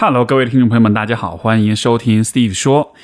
[0.00, 2.94] Hello，各位听众朋友们，大家好，欢迎收听 Steve 说。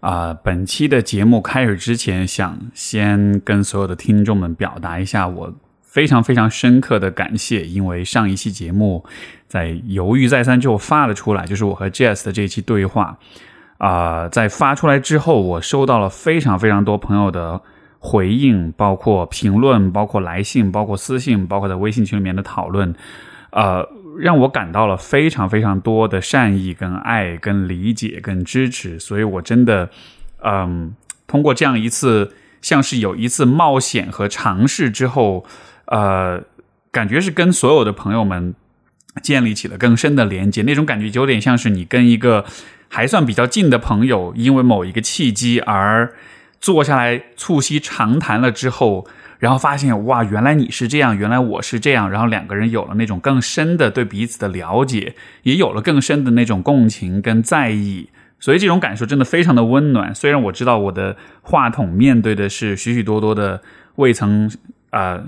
[0.00, 9.02] 啊、本期的节目开始之前，想先跟所有的听众们表达一下我非常非常深刻的感谢，因为上一期节目
[9.48, 13.16] 在犹豫再三之后发了出来，就是我和 Jess 的这一期对话。
[13.78, 17.62] 啊、在发出来之后，我收到了非常非常多朋友的
[17.98, 22.94] 回应，包括评论，包括来信，包括私信，包括在微信群里面的讨论。
[23.52, 23.86] 呃，
[24.18, 29.90] 让我感到了非常非常多的善意、跟爱、跟理解、跟支持，所以我真的，
[30.44, 30.94] 嗯，
[31.26, 35.44] 通过这样一次，像是有一次冒险和尝试之后，
[35.86, 36.42] 呃，
[36.90, 38.54] 感觉是跟所有的朋友们
[39.22, 42.44] 建立起了更深的连接，那种感觉就有点像是你跟一个
[42.88, 46.14] 还算比较近的朋友，因为某一个契机而
[46.60, 49.06] 坐下来促膝长谈了之后。
[49.42, 60.14] 然后发现哇，原来你是这样，原来我是这样，然后两个人有了那种更深的对彼此的了解，也有了更深的那种共情跟在意，所以这种感受真的非常的温暖。
[60.14, 63.60] 虽然我知道我的话筒面对的是许许多多的
[63.96, 64.48] 未曾
[64.90, 65.20] 呃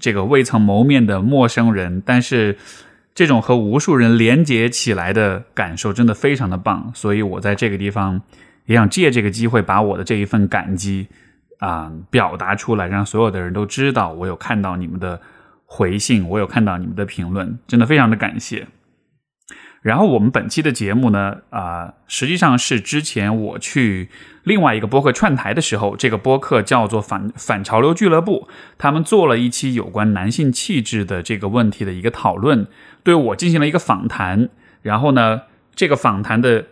[0.00, 2.58] 这个未曾谋面的陌生人，但是
[3.14, 6.90] 这种和无数人连接起来的感受真的非常的棒。
[6.92, 8.20] 所以我在这个地方
[8.66, 11.06] 也想借这个机会把我的这一份感激。
[11.60, 15.20] 啊、表达出来，让所有的人都知道我有看到你们的
[15.64, 18.66] 回信，我有看到你们的评论，真的非常的感谢。
[19.82, 24.10] 然后我们本期的节目呢，啊、实际上是之前我去
[24.42, 32.66] 另外一个播客串台的时候，这个播客叫做反反潮流俱乐部，他们做了一期有关男性气质的这个问题的一个讨论，
[33.02, 34.50] 对我进行了一个访谈。
[34.82, 35.42] 然后呢，
[35.74, 36.66] 这个访谈的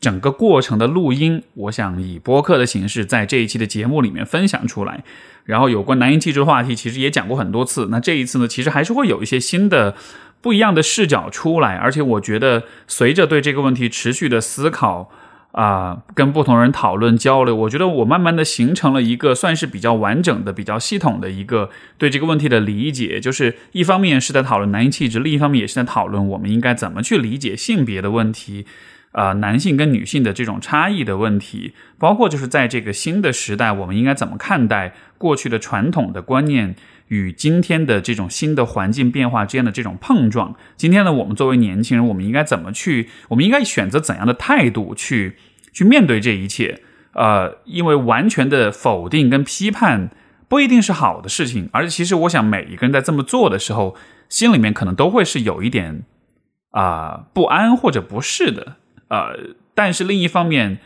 [0.00, 5.04] 整个过程的录音，我想以播客的形式在这一期的节目里面分享出来。
[5.44, 7.88] 然后有关男性气质的话题，其实也讲过很多次。
[7.90, 9.94] 那这一次呢，其实还是会有一些新的、
[10.40, 11.76] 不一样的视角出来。
[11.76, 15.10] 而且我觉得，随着对这个问题持续的思考
[15.52, 23.18] 啊、跟不同人讨论交流，我觉得我慢慢的形成了一个算是比较完整的、比较系统的一个对这个问题的理解。
[23.18, 28.64] 就是一方面是在讨论男性气质，另一方面也是在讨论我们应该怎么去理解性别的问题。
[29.12, 36.76] 呃，男性跟女性的这种差异的问题，包括就是在这个新的时代，我们应该怎么看待过去的传统的观念
[37.08, 40.54] 与今天的这种新的环境变化之间的这种碰撞。
[40.76, 43.08] 今天呢，我们作为年轻人，我们应该怎么去？
[43.30, 45.36] 我们应该选择怎样的态度去
[45.72, 46.80] 去面对这一切？
[47.14, 50.10] 呃，因为完全的否定跟批判
[50.46, 53.96] 不一定是好的事情，而且其实我想每一个人在这么做的时候，
[54.28, 56.04] 心里面可能都会是有一点
[56.70, 58.76] 啊、不安或者不适的。
[59.10, 60.78] 呃，但是另一方面，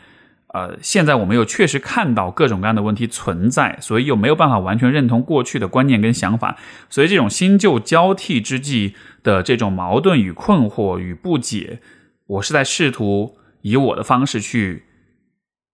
[0.47, 6.57] 呃，现在我们又确实看到各种各样的问题存在，所以又没有办法完全认同过去的观念跟想法，
[6.89, 11.81] 所以这种新旧交替之际的这种矛盾与困惑与不解，
[12.25, 14.85] 我是在试图以我的方式去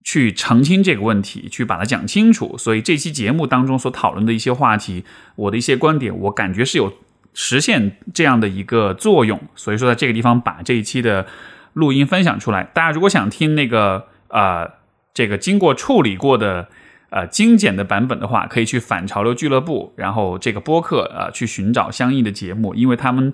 [0.04, 2.58] 去澄清这个问题，去把它讲清楚。
[2.58, 5.04] 所以这期节目当中所讨论的一些话题，
[5.36, 6.92] 我的一些观点，我感觉是有
[7.32, 9.40] 实现这样的一个作用。
[9.54, 11.26] 所以说，在这个地方把这一期的。
[11.74, 14.70] 录音分享出来，大家如果想听那个呃
[15.14, 16.68] 这个经过处理过的
[17.10, 23.32] 呃精简的版本的话，可以去反潮流俱乐部，然后这个播客呃去寻找相应的节目，因为他们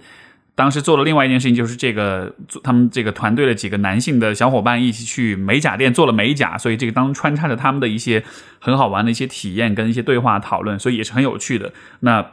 [0.54, 8.24] 当时做了另外一件事情，就是这个他们这个团队的几个男性的小伙伴一起去美甲店做了美甲，所以这个当中穿插着他们的一些
[8.58, 11.72] 很好玩的一些体验跟一些对话讨论，所以也是很有趣的。
[12.00, 12.24] 那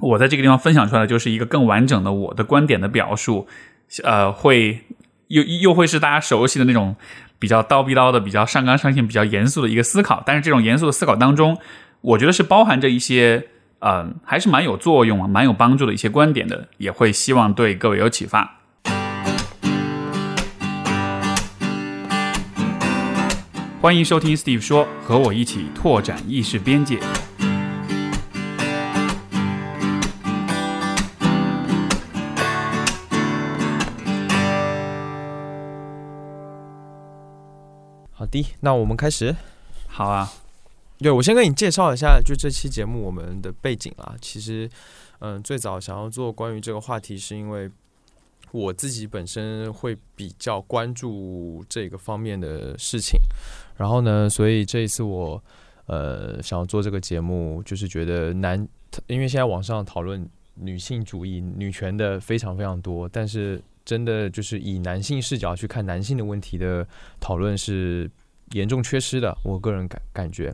[0.00, 3.46] 我在这个地方分享出来，就是一个更完整的我的观点的表述，
[4.04, 4.80] 呃会。
[5.32, 6.94] 又又会是大家熟悉的那种
[7.38, 11.56] 比较叨逼叨的、比较上纲上线、比较严肃的一个思考，但是这种严肃的思考当中，
[12.02, 13.46] 我觉得是包含着一些
[13.78, 18.58] 呃，还是蛮有作用啊、蛮有帮助的一些观点的，也会希望对各位有启发。
[23.80, 26.98] 欢迎收听 Steve 说，和我一起拓展意识边界。
[38.32, 39.36] 的，那我们开始。
[39.86, 40.32] 好啊，
[40.98, 44.16] 对我先跟你介绍一下，就这期节目我们的背景啊。
[44.22, 44.68] 其实，
[45.18, 47.70] 嗯，最早想要做关于这个话题，是因为
[48.50, 53.20] 我自己本身会比较关注这个方面的事情。
[53.76, 55.42] 然后呢，所以这一次我
[55.86, 58.66] 呃想要做这个节目，就是觉得男，
[59.08, 66.86] 因为现在网上讨论女性主义、女权的非常非常多，但是真的就是以男性视角去看男性的问题的
[67.20, 68.10] 讨论是
[68.52, 70.52] 严重缺失的，我个人感感觉，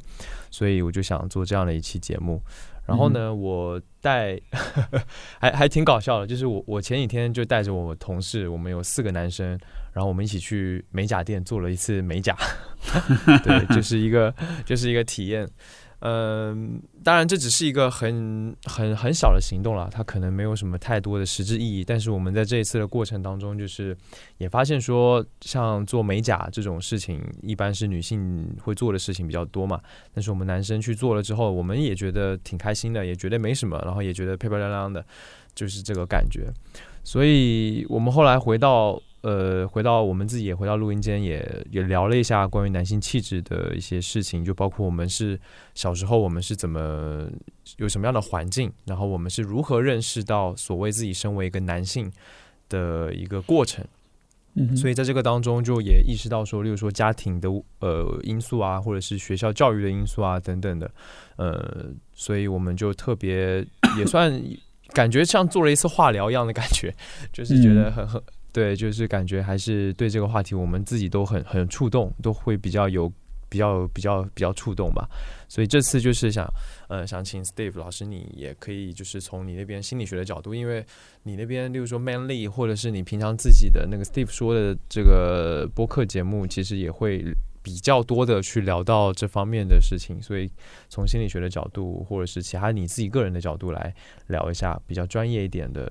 [0.51, 2.41] 所以我就想做这样的一期节目。
[2.87, 4.41] 然后呢，我带
[5.39, 9.59] 还还挺搞笑的，就是我我前几天就带着我同事，我们有四个男生，
[9.93, 12.35] 然后我们一起去美甲店做了一次美甲，
[13.45, 14.35] 对，就是一个
[14.65, 15.47] 就是一个体验。
[16.01, 21.83] 嗯，当然这只是一个很很很小的行动了，它可能没有什么太多的实质意义。
[21.85, 23.97] 但是我们在这一次的过程当中，就是
[24.37, 29.81] 也发现说，像做美甲这种事情，一般是女性会做的事情比较多嘛。
[30.15, 35.05] 但是我们男生去做了之后，我们也觉得挺开心的，也觉得没什么，然后也觉得漂漂亮亮的，
[35.55, 36.47] 就是这个感觉。
[37.03, 39.01] 所以我们后来回到。
[39.23, 45.39] 呃，回到我们自己也回到录音间，也也聊了一下关于男性气质的一些事情，就包括我们是
[45.75, 47.29] 小时候我们是怎么
[47.79, 52.11] 有什么样的环境，然后我们是如何认识到所谓自己身为一个男性
[52.69, 53.85] 的一个过程。
[54.55, 57.51] 嗯，所以在这个当中就也意识到说，例如说家庭的
[57.81, 60.89] 呃因素啊，或者是学校教育的因素啊等等的，
[61.37, 63.67] 呃，所以我们就特别
[63.99, 64.33] 也算
[64.99, 66.93] 感觉像做了一次化疗一样的感觉，
[67.33, 68.21] 就是觉得很很。
[68.51, 73.09] 对，就是感觉还是对这个话题，我们自己都很很触动，都会比较有
[73.49, 75.09] 比较比较比较触动吧。
[75.49, 76.45] 所以这次就是想，
[76.89, 80.85] 呃，想请 Steve 老师，你也可以就是从你那边心理学的角度，因为
[81.23, 87.23] 你那边，例如说 Manly，或者是你平常自己的那个 Steve 说的这个播客节目，其实也会
[87.63, 90.21] 比较多的去聊到这方面的事情。
[90.23, 90.51] 所以
[90.89, 93.95] 从心理学的角度，或者是其他你自己个人的角度来
[94.29, 95.89] 聊一下比较专业一点的。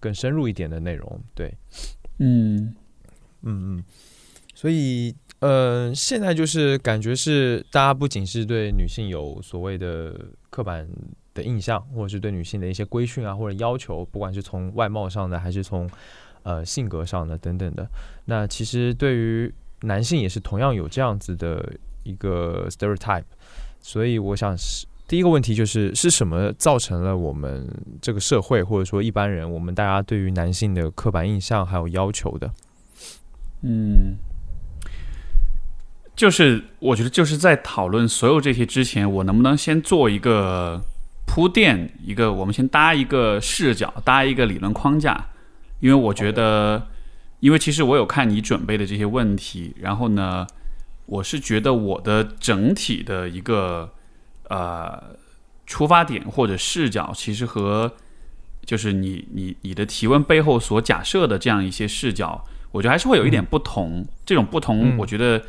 [0.00, 1.54] 更深入一点的内容，对，
[2.18, 2.74] 嗯
[3.42, 3.84] 嗯嗯，
[4.52, 10.12] 所以呃，现在就是感觉是大家不仅是对女性有所谓的
[10.50, 10.88] 刻板
[11.34, 15.88] 的印象，或者是对女性的一些规训啊或者要求，不管是从外貌上的还是从
[16.42, 17.88] 呃性格上的等等的，
[18.24, 23.24] 那其实对于男性也是同样有这样子的一个 stereotype，
[23.80, 24.86] 所以我想是。
[25.08, 27.68] 第一个问题就是是什么造成了我们
[28.00, 32.50] 这个社会或者说一般人，我们大家对于男性的刻板印象还有要求的？
[33.60, 34.16] 嗯，
[36.16, 40.80] 就是我觉得就是在讨论所有这些之前，我能不能先做一个
[41.26, 45.26] 铺垫，一个我们先搭一个视角，搭一个理论框架，
[45.80, 46.86] 因为我觉得，
[47.42, 50.46] 因为其实我有看你准备的这些问题，然后呢，
[51.04, 53.92] 我是觉得我的整体的一个。
[54.50, 55.16] 呃，
[55.64, 57.90] 出发点或者视角，其实和
[58.66, 64.06] 就是你你你的提问背后所假设的这样一些视角，我觉得还是会有一点不同。
[64.26, 65.42] 这种不同，我觉得，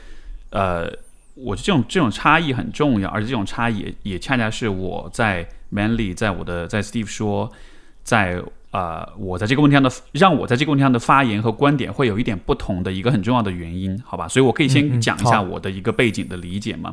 [0.51, 0.89] 呃，
[1.35, 7.51] 我这种这种差异很重要，而且这种差异也恰恰是我在 Manly，在我的在 Steve 说，
[8.03, 8.41] 在
[8.73, 14.27] 啊，我在这个问题上的让我在这个问题上的发言和观点会有一点不同的一个很重要的原因，好吧？
[14.27, 16.91] 所以我可以先讲一下我的一个背景的理解嘛。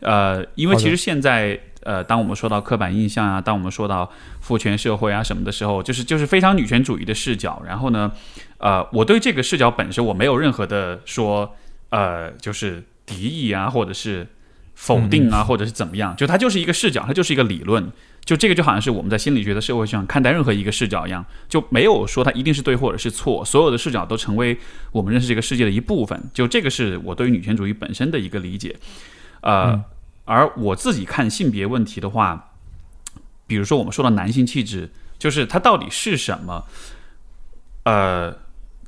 [0.00, 4.10] 呃，因为其实现在，呃，当我们说到刻板印象啊，当我们说到
[4.40, 7.62] 父权社会啊什么的时候，就是就是非常女权主义的视角。
[7.64, 8.10] 然后呢，
[8.58, 11.54] 呃，我对这个视角本身我没有任何的说，
[11.90, 14.26] 呃，就是敌意啊，或者是
[14.74, 17.92] 否定啊，或者是怎么样，就它就是一个视角，它就是一个理论。
[18.24, 24.58] 就这个就好像是我们在心理学的社会上看待任何一个视角一样，就没有说它一定是对或者是错，所有的视角都成为
[24.92, 26.22] 我们认识这个世界的一部分。
[26.32, 28.76] 就这个是我对于女权主义本身的一个理解，
[29.40, 29.84] 呃。
[30.24, 32.52] 而我自己看性别问题的话，
[33.48, 34.88] 比如说我们说的男性气质，
[35.18, 36.64] 就是它到底是什么？
[37.82, 38.38] 呃，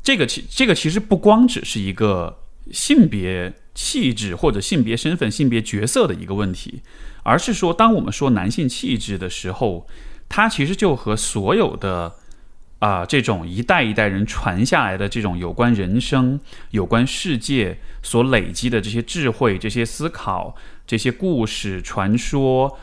[0.00, 2.38] 这个其这个其实不光只是一个
[2.70, 6.82] 性别气质或者性别身份、性别角色的一个问题，
[7.24, 9.88] 而是说，当我们说男性气质的时候，
[10.28, 12.14] 它其实就和所有的
[12.78, 16.38] 啊这种一代一代人传下来的这种有关人生、
[16.70, 20.54] 有关世界所累积的这些智慧、这些思考。
[20.86, 22.78] 这些故事、传说、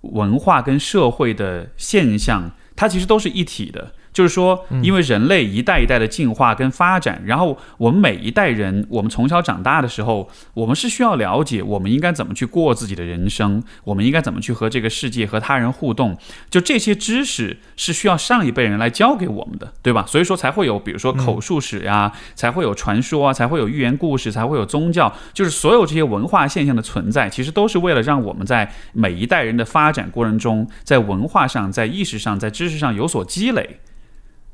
[0.00, 3.94] 文化跟社会的现象，它其实都是一体的。
[4.14, 16.16] 就是说，因为人类一代一代的进化跟发展，然后我们每一代人，我们从小长大的时候，我们是需要了解我们应该怎么去过自己的人生，我们应该怎么去和这个世界和他人互动。
[16.48, 20.04] 就这些知识是需要上一辈人来教给我们的，对吧？
[20.06, 25.12] 所以说才会有，比如说口述史呀，才会有传说啊，才会有寓言故事，才会有宗教。
[25.32, 33.80] 就是所有这些文化现象的存在，其实都是为了让我们在每一代人的发展过程中，在文化上、在意识上、在知识上有所积累。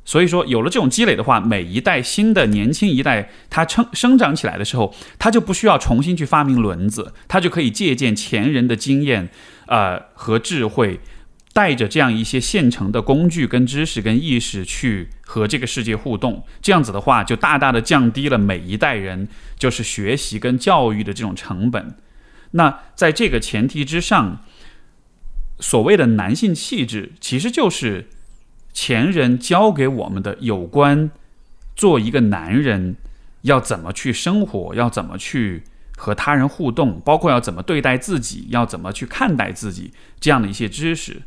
[0.05, 9.29] 所以说，有了这种积累的话，每一代新的年轻一代，他生生长起来的时候，他就不需要重新去发明轮子，他就可以借鉴前人的经验，
[9.67, 11.01] 呃和智慧，
[11.53, 16.45] 带着这样一些现成的工具、跟知识、跟意识去和这个世界互动。
[16.61, 19.29] 这样子的话，就大大的降低了每一代人
[19.59, 21.95] 就是学习跟教育的这种成本。
[22.53, 24.43] 那在这个前提之上。
[25.63, 28.09] 所谓的男性气质，其实就是
[28.73, 31.11] 前人教给我们的有关
[31.75, 32.97] 做一个男人
[33.43, 35.65] 要怎么去生活，要怎么去
[35.97, 41.23] 和他人互动，包括要怎么对待自己，要怎么去看待自己这样的一些知识。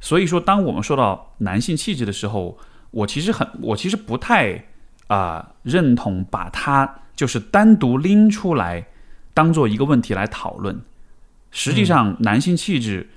[0.00, 2.58] 所以说，当我们说到男性气质的时候，
[2.90, 4.66] 我其实很，我其实不太
[5.08, 8.86] 啊、认同把它就是单独拎出来
[9.34, 10.80] 当做一个问题来讨论。
[11.50, 13.08] 实际上，男性气质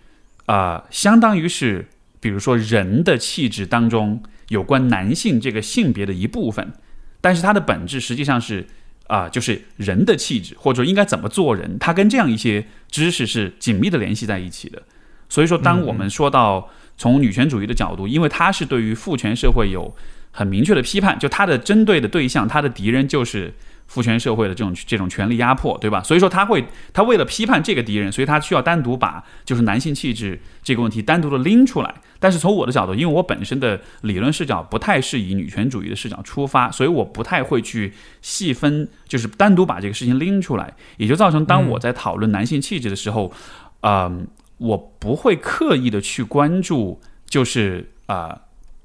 [0.45, 1.89] 啊、相当于是
[2.21, 6.71] 比如说人的气质当中有关男性这个性别的一部分，
[7.19, 8.65] 但是它的本质实际上是
[9.07, 14.81] 啊、就是人的气质，或者说应该怎么做人，它跟这样一些知识是紧密的联系在一起的。
[15.27, 19.93] 所以说，当我们说到从女权主义的角度，因为它是对于父权社会有
[20.31, 23.53] 很明确的批判，就它的针对的对象，它的敌人就是
[23.91, 26.01] 父权社会的这种这种权力压迫，对吧？
[26.01, 31.93] 所以说，他会他为了批判这个敌人，所以他需要单独把就是男性气质这个问题单独的拎出来。
[32.17, 43.33] 但是从我的角度，因为我本身的理论视角不太是以女权主义的视角出发，所以我不太会去细分，就是单独把这个事情拎出来，也就造成当我在讨论男性气质的时候，
[43.81, 44.25] 嗯、
[44.57, 48.41] 我不会刻意的去关注，就是啊、呃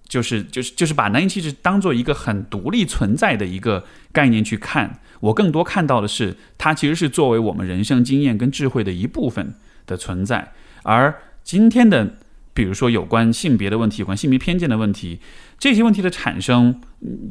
[0.09, 5.01] 就是就是就是把男性气质当做一个很独立存在的一个概念去看。
[5.21, 9.55] 我更多看到的是，它其实是作为我们人生经验跟智慧的一部分
[9.87, 10.53] 的存在。
[10.83, 12.17] 而今天的，
[12.53, 15.21] 比如说有关性别的问题、有关性别偏见的问题，
[15.59, 16.81] 这些问题的产生，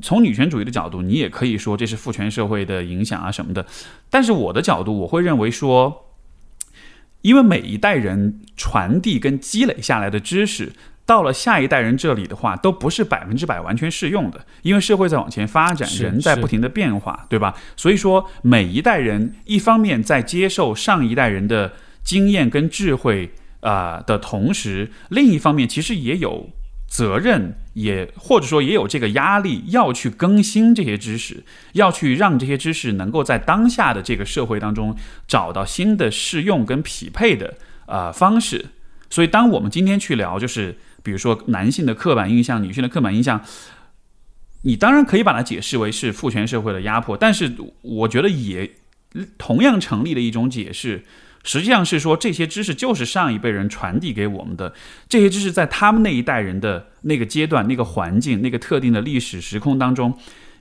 [0.01, 3.65] 从女权主义的角度，你也可以说这是父权社会的影响啊什么的。
[4.09, 6.11] 但是我的角度，我会认为说，
[7.21, 10.73] 因为每一代人传递跟积累下来的知识，
[11.05, 17.55] 到了下一代人这里的话，都不是百分之百完全适用的，因为社会在往前发展，人在不停的变化，对吧？
[17.75, 26.49] 所以说，每一代人一方面在接受上一代人的经验跟智慧啊、呃的同时，另一方面其实也有
[26.87, 31.43] 责任，也或者说也有这个压力，要去更新这些知识，
[31.73, 34.95] 要去让这些知识能够在当下的这个社会当中
[35.27, 37.53] 找到新的适用跟匹配的
[37.85, 38.65] 呃方式。
[39.07, 43.39] 所以，当我们今天去聊，就是比如说男性的刻板印象、女性的刻板印象，
[44.63, 48.71] 你当然可以把它解释为是父权社会的压迫，但是我觉得也
[49.37, 51.05] 同样成立的一种解释，
[51.43, 54.73] 实际上是说这些知识就是上一辈人传递给我们的，
[55.07, 60.17] 这些知识在他们那一代人的那个阶段、那个环境、那个特定的历史时空当中。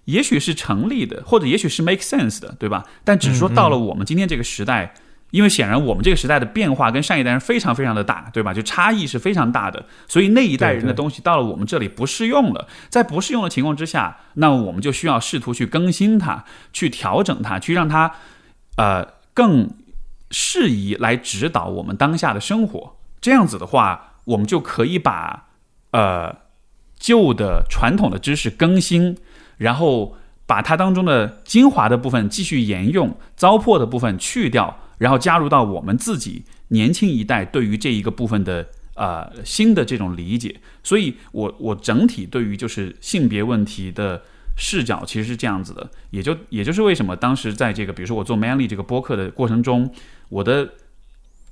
[0.06, 2.84] 也许是成立的，或者也许是 make sense 的，对吧？
[3.04, 4.92] 但只是说到了我们今天这个时代，
[5.30, 8.54] 因为显然我们这个时代的变化跟上一代人非常非常的大，对吧？
[8.54, 12.68] 就差异是非常大的，所以那一代人的东西到了我们这里不适用了。
[12.88, 18.12] 在不适用的情况之下，那我们就需要试图去更新它，去调整它，去让它
[18.76, 19.68] 呃更
[20.30, 22.96] 适宜来指导我们当下的生活。
[23.20, 25.48] 这样子的话，我们就可以把
[25.90, 26.36] 呃
[26.96, 29.16] 旧的传统的知识更新，
[29.56, 30.16] 然后
[30.46, 40.60] 把它当中的精华的部分继续沿用，糟粕的部分去掉，然后加入到我们自己年轻一代对于这一个部分的呃新的这种理解。
[40.82, 44.22] 所以我我整体对于就是性别问题的
[44.56, 49.92] 视角其实是这样子的，也就也就是为什么当时在这个比如说我做 Manly 这个播客的过程中，
[50.28, 50.74] 我的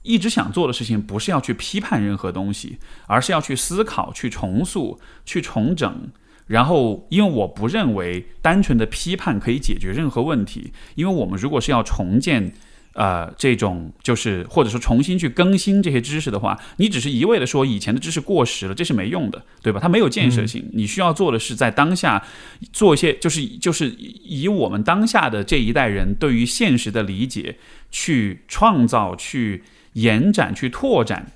[0.02, 6.10] 一直想做的事情不是要去批判任何东西，而是要去思考、去重塑、去重整。
[6.48, 12.52] 然后，因为我不认为单纯的批判可以解决任何问题，因为我们如果是要重建，
[12.94, 19.80] 呃，这种就是或者说重新去更新这些知识的话，你只是一味的说以前的知识过时了，这是没用的，对吧？
[19.80, 20.68] 它没有建设性。
[20.72, 22.22] 你需要做的是在当下
[22.72, 27.56] 做一些，就是就是以我们当下的这一代人对于现实的理解，
[27.90, 31.32] 去创造、去延展、去拓展。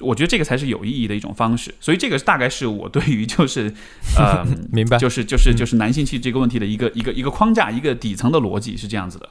[0.00, 3.72] 我觉得这个才是有意义的一种方式，所以这个大概是我对于就是，
[4.18, 4.98] 呃，明白？
[4.98, 9.30] 就是就是就是男性气这个问题的一个一个一个框架，一个底层的逻辑是这样子的。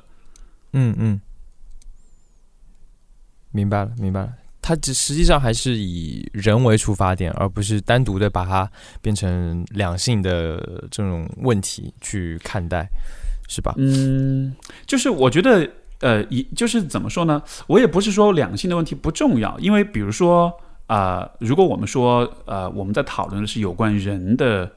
[0.73, 1.21] 嗯嗯，
[3.55, 4.33] 明白了，明白了。
[4.61, 8.69] 它只实际上还是以人为出发点，而不是单独的把它
[9.01, 10.57] 变成两性的
[10.91, 12.85] 这种问题去看待，
[13.47, 13.73] 是吧？
[13.77, 14.53] 嗯，
[14.87, 15.69] 就是我觉得，
[15.99, 17.41] 呃，一就是怎么说呢？
[17.67, 20.51] 我也不是说两性的问题不重要，因为比如说，
[20.87, 24.69] 啊，如果我们说，呃，我们在讨论的是有关人的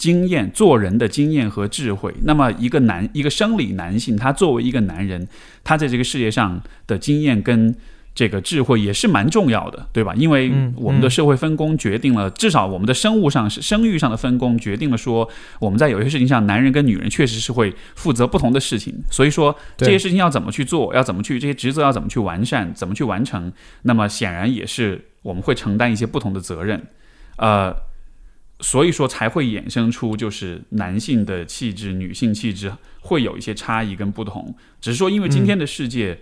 [0.00, 5.28] 经验、做人的经验和智慧，那么一个男，一个生理男性，他作为一个男人，
[5.62, 7.76] 他在这个世界上的经验跟
[8.14, 10.14] 这个智慧也是蛮重要的，对吧？
[10.16, 15.28] 因为嗯我们的嗯社会分工决定了，至少我们的生物上是生育上的分工决定了说，
[15.60, 23.52] 我们在有些事情上，男人跟女人确实是会负责不同的事情，所以说这些事情要怎么去做，要怎么去这些职责要怎么去完善，怎么去完成，
[23.82, 26.82] 那么显然也是我们会承担一些不同的责任，
[27.36, 27.74] 呃，
[28.60, 34.54] 所以说才会衍生出就是男性的气质、女性气质会有一些差异跟不同。
[34.80, 36.18] 只是说，因为今天的世界，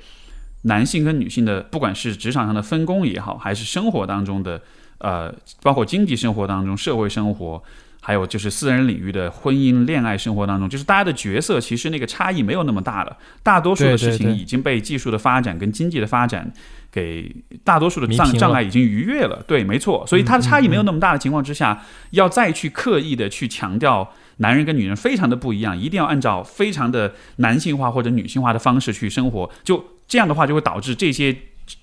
[0.63, 4.63] 男性跟女性的不管是职场上的分工也好，还是生活当中的
[4.99, 7.63] 呃，包括经济生活当中、社会生活。
[8.09, 13.15] 还有就是私人领域的婚姻、恋爱生活当中，就是大家的角色其实那个差异没有那么大了。
[13.43, 16.51] 大多数的事情已经被技术的发展跟经济的发展
[16.91, 17.31] 给
[17.63, 19.45] 大多数的障障碍已经逾越了。
[19.47, 20.07] 对，没错。
[20.07, 31.37] 所以它的差异没有那么大的情况之下，要再去刻意的去强调男人跟女人非常的不一样，一定要按照非常的男性化或者女性化的方式去生活，就这样的话就会导致这些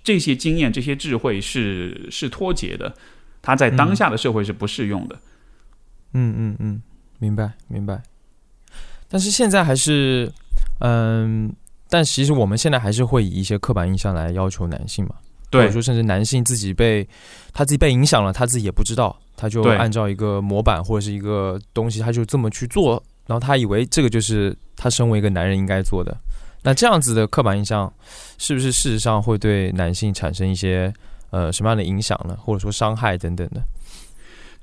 [0.03, 2.91] 这些经验、这些智慧是是脱节的，
[3.43, 5.13] 它在当下的社会是不适用的。
[5.13, 5.19] 嗯
[6.17, 6.81] 嗯嗯嗯，
[7.19, 8.01] 明白明白。
[9.07, 10.31] 但是现在还是，
[10.79, 11.53] 嗯，
[11.89, 15.15] 但其实我们现在还是会以一些刻板印象来要求男性嘛，
[15.51, 17.07] 或者说甚至男性自己被
[17.53, 26.17] 他自己被影响了，他自己也不知道，他就按照一个模板或者是一个东西，他就这么去做，然后他以为这个就是他身为一个男人应该做的。
[26.63, 27.93] 那这样子的刻板印象，
[28.39, 30.91] 是不是事实上会对男性产生一些
[31.29, 32.35] 呃什么样的影响呢？
[32.41, 33.61] 或者说伤害等等的？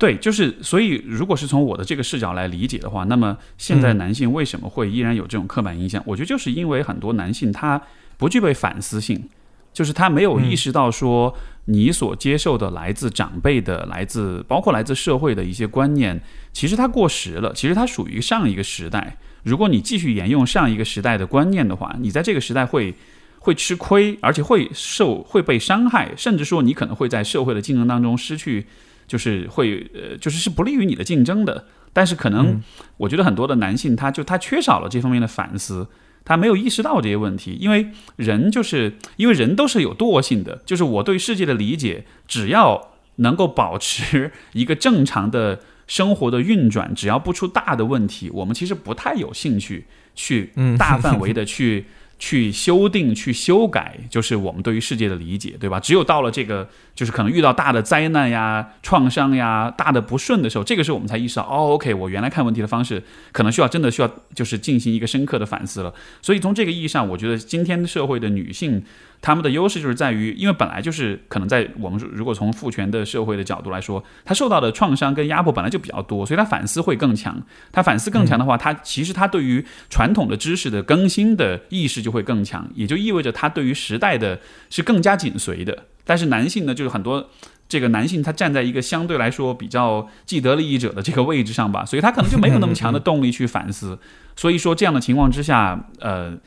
[0.03, 6.03] 对，就是所以，如果是从我的这个视角来理解的话，那么现在男性为什么会依然有这种刻板印象？
[6.05, 7.81] 我觉得就是因为很多男性他
[8.17, 9.29] 不具备反思性，
[9.73, 11.33] 就是他没有意识到说
[11.67, 16.21] 你所接受的来自长辈的、来自包括来自社会的一些观念，
[16.53, 19.17] 其实它过时了，其实它属于上一个时代。
[19.45, 22.93] 如果你继续沿用上一个时代的观念的话，你在这个时代会
[23.39, 28.67] 会吃亏，而且会受会被伤害，甚至说你可能会在社会的竞争当中失去。
[29.13, 31.67] 就是会呃，就是是不利于你的竞争的。
[31.93, 32.63] 但是可能
[32.97, 35.87] 我觉得很多的男性，他就他缺少了这方面的反思，
[36.25, 37.59] 他没有意识到这些问题。
[37.61, 51.85] 因为人就是因为人都是有惰性的，就是我对世界的理解，只要能够保持一个正常的生活的运转，只要不出大的问题，我们其实不太有兴趣去大范围 的去。
[52.19, 55.81] 去修订、去修改，就是我们对于世界的理解，对吧？
[55.81, 63.03] 只有到了这个，就是可能遇到大的灾难呀、创伤呀、大的不顺的时候，这个时候我们才意识到，哦，OK，我原来看问题的方式
[63.33, 65.93] 可能需要真的需要，就是进行一个深刻的反思了。
[66.21, 68.85] 所以从这个意义上，我觉得今天社会的女性。
[69.25, 77.41] 她们的优势就是在于，因为本来就是可能在我们如果从父权的社会的角度来说，她受到的创伤跟压迫本来就比较多，所以她反思会更强。
[77.71, 85.85] 她反思更强的话，她其实她对于传统的知识的更新的意识就会更强，也就意味着她对于时代的是更加紧随的。
[86.05, 87.31] 但是男性呢，就是很多
[87.69, 93.99] 这个男性他站在一个相对来说比较既得利益者的这个位置上吧，所以他可能就没有那么强的动力去反思。
[94.37, 96.39] 所以说这样的情况之下，呃。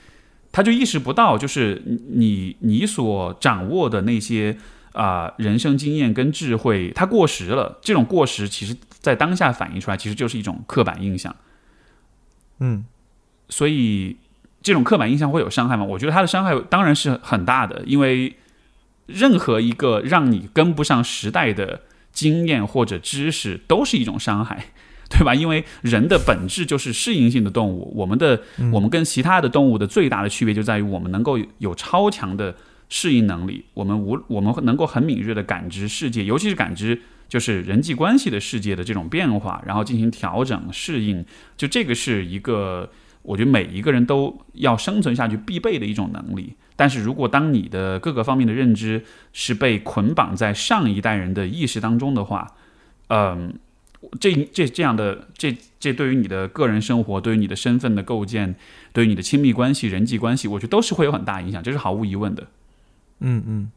[0.51, 4.55] 他就意识不到，就是你你所掌握的那些
[4.93, 7.77] 啊人生经验跟智慧，它过时了。
[7.81, 11.35] 这种过时，其实在当下反映出来，其实就是一种刻板印象。
[12.59, 12.85] 嗯，
[13.49, 14.15] 所以
[14.63, 15.83] 这种刻板印象会有伤害吗？
[15.83, 18.33] 我觉得它的伤害当然是很大的，因为
[19.05, 24.67] 任何一个让你跟不上时代的经验或者知识，都是一种伤害。
[25.07, 25.35] 对吧？
[25.35, 28.41] 因为人的本质就是适应性的动物，我们的
[28.73, 32.55] 我们跟其他的动物的最大的区别就在于我们能够有超强的
[32.89, 41.23] 适应能力，我们无我们能够很敏锐的感知世界，尤其是感知就是人际关系的世界的这种变化，然后进行调整适应。
[41.55, 42.89] 就这个是一个
[43.21, 46.55] 我觉得每一个人都要生存下去必备的一种能力。
[46.75, 52.55] 但是如果当你的各个方面的认知是被捆绑在上一代人的意识当中的话，
[53.07, 53.53] 嗯。
[54.21, 58.53] 这这这样的这这对于你的个人生活，对于你的身份的构建，
[58.93, 62.45] 对于你的亲密关系、人际关系，我觉得都是会有很大影响，这是毫无疑问的。
[63.21, 63.71] 嗯嗯，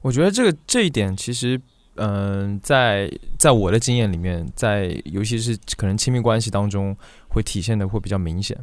[0.00, 1.60] 我觉得这个这一点其实，
[1.96, 6.96] 嗯，在在我的经验里面，在尤其是可能亲密关系当中，
[7.28, 8.56] 会体现的会比较明显。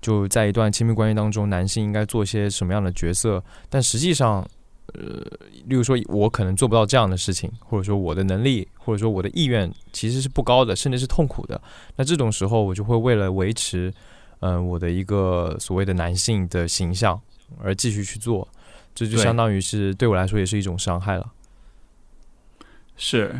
[0.00, 4.46] 就在一段亲密关系当中，男性应该做些什么样的角色，但实际上。
[4.92, 5.24] 呃，
[5.66, 11.60] 例如说，我可能做不到这样的事情，或者说我的能力，或者说我的意愿其实是不高的，甚至是痛苦的。
[11.94, 13.94] 那这种时候，我就会为了维持，
[14.40, 17.16] 嗯，我的一个所谓的男性的形象
[17.62, 18.48] 而继续去做，
[18.92, 21.32] 这就相当于是对我来说也是一种伤害了。
[23.00, 23.34] 是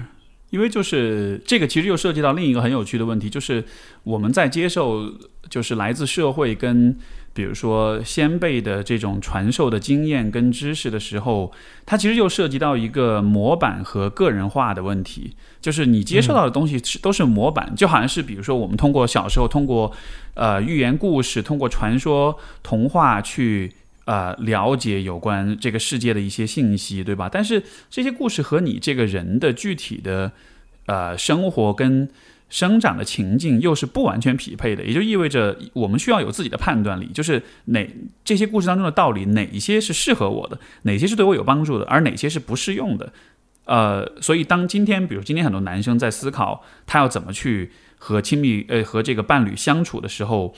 [0.50, 3.64] 因为就是这个，其实又涉及到另一个很有趣的问题，就是
[4.02, 5.08] 我们在接受，
[5.48, 6.98] 就是来自社会跟。
[7.32, 11.52] 比如说先辈的这种传授的经验跟知识的时候，
[11.86, 15.36] 它其实又涉及到一个模板和个人化的问题。
[15.60, 19.92] 就是你接受到的东西是都是模板，就好像是比如说我们通过小时候通过
[20.34, 23.72] 呃寓言故事、通过传说童话去
[24.04, 27.28] 呃了解有关这个世界的一些信息，对吧？
[27.30, 30.32] 但是这些故事和你这个人的具体的
[30.86, 32.08] 呃生活跟
[32.48, 37.88] 生长的情境又是不完全匹配的，也就意味着我们需要有自己的判断力，就是哪
[38.24, 43.12] 这些故事当中的道理，哪一些是适合我的，哪些是对我有帮助的，而哪些是不适用的。
[43.66, 50.52] 呃，所以当今天，比如今天很多男生在思考他要怎么去和亲密呃和这个伴侣相处的时候，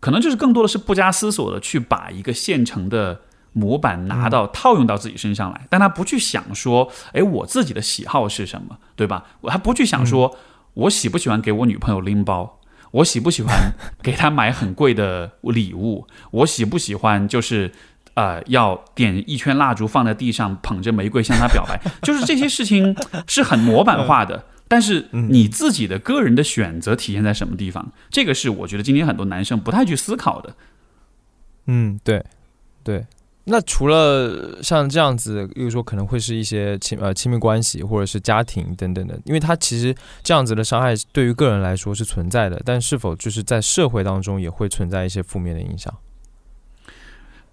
[0.00, 3.20] 可能就是更多的是不加思索的去把一个现成的
[3.52, 9.24] 模板拿到套用到自己身上来，但他不去想说，哎，我自己的喜好是什么，对吧？
[9.40, 10.36] 我还不去想说。
[10.74, 12.60] 我喜不喜欢给我女朋友拎包？
[12.92, 16.06] 我喜不喜欢给她买很贵的礼物？
[16.30, 17.72] 我喜不喜欢就是
[18.14, 21.80] 呃要点一圈蜡烛放在地上，捧着玫瑰向她表白？
[22.02, 22.94] 就是这些事情
[23.26, 27.90] 是很模板化的，但是你自己的个人的选择体现在什么地方？
[28.10, 30.54] 这个是我觉得今天很多男生不太去思考的。
[31.66, 32.24] 嗯，对，
[32.84, 33.04] 对。
[33.50, 45.94] 那除了像这样子，比如说可能会是一些亲呃亲密关系或者是家庭等等的，因为它其实这样子的伤害对于个人来说是存在的，但是否就是在社会当中也会存在一些负面的影响？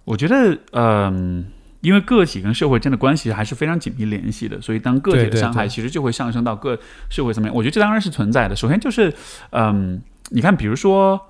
[0.04, 1.46] 我觉得，嗯，
[1.86, 6.76] 因为个体跟社会间的关系还是非常紧密联系的，所以当个体的伤害其实就会上升到个
[7.08, 7.54] 社会层面。
[7.54, 8.56] 我觉得这当然是存在的。
[8.56, 9.14] 首先就是，
[9.50, 11.20] 嗯，你看，比如说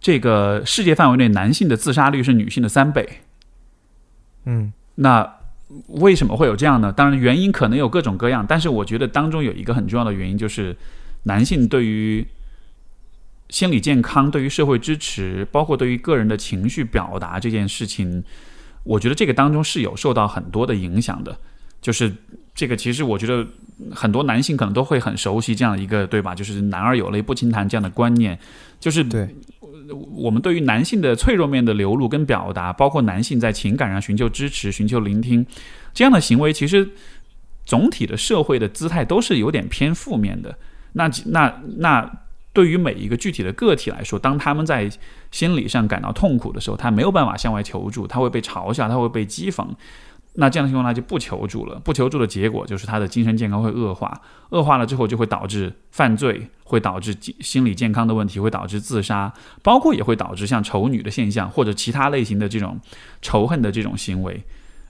[0.00, 3.06] 这个世界范围内男性的自杀率是女性的三倍。
[4.46, 5.34] 嗯，那
[5.88, 6.90] 为什么会有这样呢？
[6.90, 10.74] 当然，原因可能有各种各样，但是我觉得当中有一个很重要的原因，就是
[11.24, 12.26] 男性对于
[13.50, 18.24] 心理健康、对于社会支持，包括对于个人的情绪表达这件事情，
[18.86, 21.36] 我觉得这个当中是有受到很多的影响的。
[21.82, 22.12] 就是
[22.54, 23.46] 这个，其实我觉得
[23.90, 26.34] 很多男性可能都会很熟悉这样一个，对吧？
[26.34, 28.38] 就是“男儿有泪不轻弹”这样的观念，
[28.80, 29.28] 就是对。
[30.16, 35.46] 我们对于男性的脆弱面的流露跟表达，包括男性在情感上寻求支持、寻求聆听
[35.94, 36.88] 这样的行为，其实
[37.64, 40.58] 总体的社会的姿态都是有点偏负面的。
[40.94, 42.10] 那那那，
[42.56, 44.90] 对于每一个具体的个体来说，当他们在
[45.30, 49.62] 心理上感到痛苦的时候，他没有办法向外求助，他会被嘲笑，他会被讥讽。
[50.38, 51.78] 那这样的情况，他就不求助了。
[51.84, 59.30] 不求助的结果就是他的精神健康会恶化，恶化了之后就会导致犯罪，会导致心理健康的问题，会导致自杀，
[59.62, 62.80] 包括也会导致像丑女的现象或者其他类型的这种
[63.20, 64.42] 仇恨的这种行为。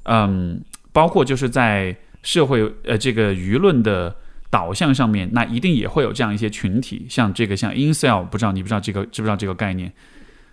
[0.05, 4.15] 嗯，包括就是在社会呃这个舆论的
[4.57, 9.93] 导向上面，那一定也会有这样一些群体，像这个像 incel，不知道你不知道这个知不知道这个概念，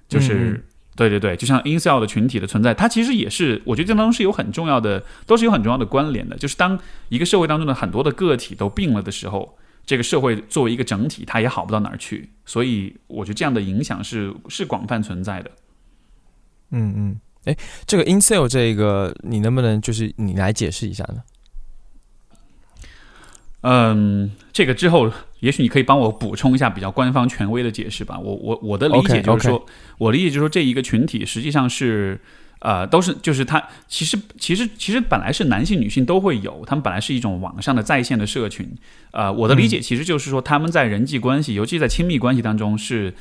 [0.09, 0.61] 就是。
[0.95, 6.37] 对对对，就像 incel 的群体的存在，它其实也是，我觉得这当中是有很重要的，都是有很重要的关联的。
[6.37, 12.29] 就是当一个社会当中的很多的个体都病了的时候，这个社会作为一个整体，它也好不到哪儿去。
[12.45, 15.49] 所以，我觉得这样的影响是是广泛存在的。
[16.69, 21.23] 嗯嗯，哎，这个 incel 这个，你能不能就是你来解释一下呢？
[23.65, 28.19] 嗯，这个之后，也许你可以帮我补充一下比较官方权威的解释吧。
[28.19, 29.65] 我我我的理解就是说，
[29.97, 32.19] 我理解就是说，这一个群体实际上是，
[32.59, 38.69] 呃，都是就是他其实其实其实本来是男性女性都会有，他们本来是一种网上的在线的社群。
[39.11, 43.13] 呃，我的理解其实就是说，他们在人际关系，尤其在亲密关系当中是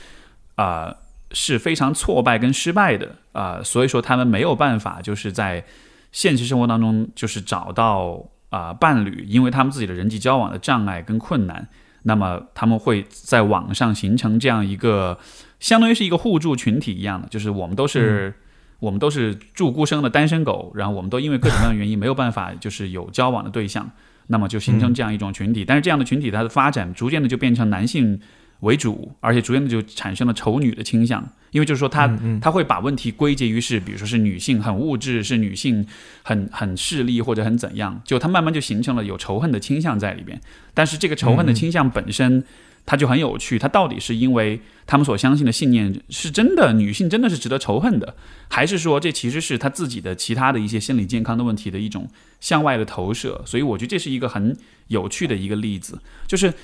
[0.56, 0.92] 啊
[1.30, 5.64] 是非常挫败跟失败的啊，所以说他们没有办法就是在
[6.10, 8.26] 现实生活当中就是找到。
[8.52, 11.66] 啊，伴侣因为他们自己的人际交往的障碍跟困难，
[12.02, 15.18] 那么他们会在网上形成这样一个，
[15.58, 18.34] 相当于是一个互助群体一样的，就是我们都是
[18.78, 23.90] 我们都是住孤生的单身狗，然后我们都因为各种各样的原因没有办法就是有交往的对象，
[24.26, 25.64] 那么就形成这样一种群体。
[25.64, 28.20] 但是这样的群体它的发展逐渐的就变成男性。
[28.62, 32.08] 为主，而且逐渐的就产生了丑女的倾向，因为就是说他
[32.40, 35.84] 他会把问题归结于是，比如说是女性很物质，是女性
[36.22, 40.40] 很很势利或者很怎样，就他慢慢就形成了有仇恨的倾向在里边。
[40.74, 42.44] 但是这个仇恨的倾向本身，
[42.86, 48.14] 它就很有趣，它到底是因为他们所相信的信念是真的，女性真的是值得仇恨的，
[48.48, 53.42] 还是说这其实是他自己的其他的一些心理健康的问题的一种向外的投射？
[53.44, 55.98] 所以我觉得这是一个很有趣的一个例子，
[56.28, 56.54] 就是。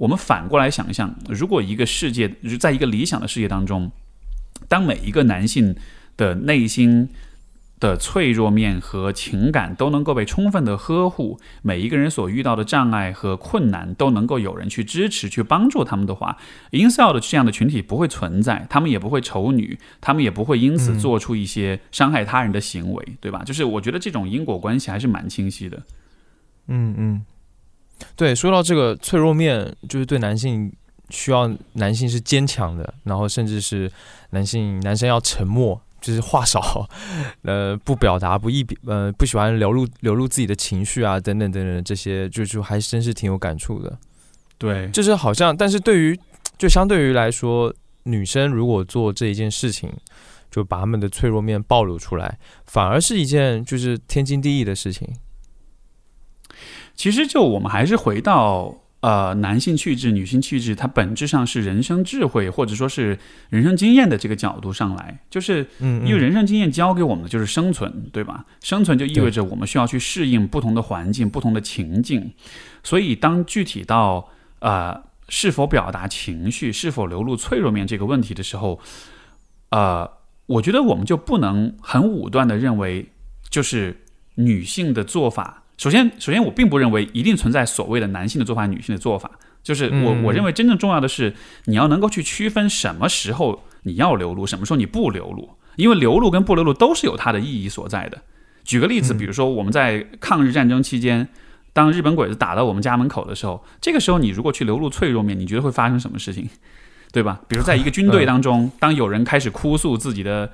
[0.00, 2.26] 我们反过来想象，如果一个世界，
[2.58, 3.92] 在一个理想的世界当中，
[4.66, 5.76] 当每一个男性
[6.16, 7.10] 的内心
[7.78, 16.38] 的脆弱面和情感都能够被充分的呵护，每一个人所遇到的障碍和困难都能够有人去支持、去帮助他们的话
[16.70, 23.42] ，incel 的这样的群体不会存在，他们也不会丑女，他们也不会因此做出一些伤害他人的行为，对吧？
[23.44, 25.82] 就是我觉得这种因果关系还是蛮清晰的。
[26.68, 27.24] 嗯嗯。
[28.16, 30.72] 对，说到这个脆弱面，就是对男性
[31.08, 33.90] 需要男性是坚强的，然后甚至是
[34.30, 36.88] 男性男生要沉默就是话少，
[37.42, 43.98] 呃，不表达，不易，呃，不喜欢流露流露自己的情绪啊，等等等等，这些就就还真是挺有感触的。
[44.56, 46.18] 对，就是好像，但是对于
[46.58, 47.72] 就相对于来说，
[48.04, 49.92] 女生如果做这一件事情，
[50.50, 55.08] 就把他们的脆弱面暴露出来，反而是一件就是天经地义的事情。
[57.00, 58.76] 其实，就我们还是回到。
[59.00, 68.44] 呃，男性气质、女性气质，它本质上是人生智慧或者说是人生经验的这个角度上来，就是因为人生经验教给我们的就是生存，对吧？
[68.60, 72.30] 生存就意味着我们需要去适应不同的环境、不同的情境，
[72.84, 78.78] 所以当具体到呃是否表达情绪、是否流露脆弱面这个问题的时候，
[79.70, 80.06] 呃，
[80.44, 83.10] 我觉得我们就不能很武断的认为
[83.48, 83.98] 就是
[84.34, 85.59] 女性的做法。
[85.80, 89.30] 首先，首先我并不认为一定存在所谓的男性的做法、女性的做法。
[89.62, 95.56] 就是我我认为真正重要的是，你要能够去区分什么时候你要流露，什么时候你不流露。
[95.76, 98.20] 因为流露跟不流露都是有它的意义所在的。
[98.62, 101.26] 举个例子，比如说我们在抗日战争期间，
[101.72, 106.46] 当日本鬼子打到我们家门口的时候，这个时候你如果去流露脆弱面，你觉得会发生什么事情？
[107.10, 107.40] 对吧？
[107.48, 110.52] 比如在一个军队当中，当有人开始哭诉自己的。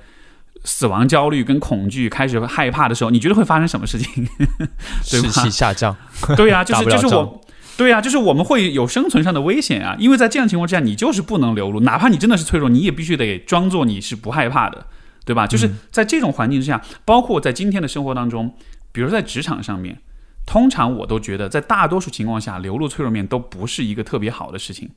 [0.67, 4.27] 死亡焦虑跟恐惧开始害怕的时候，你觉得会发生什么事情？
[5.09, 5.95] 对士气下降。
[6.35, 7.41] 对呀，就是就是我，
[7.77, 9.95] 对呀，就是我们会有生存上的危险啊！
[9.97, 14.85] 因为在这样情况之下，你就是不能流露，哪怕你真的是脆弱，你也必须得装作你是不害怕的，
[15.23, 15.47] 对吧？
[15.47, 18.53] 就是在这种环境之下，包括在今天的生活当中，
[18.91, 19.97] 比如在职场上面，
[20.45, 24.89] 通常我都觉得，在大多数情况下，流露脆弱面都不是一个特别好的事情。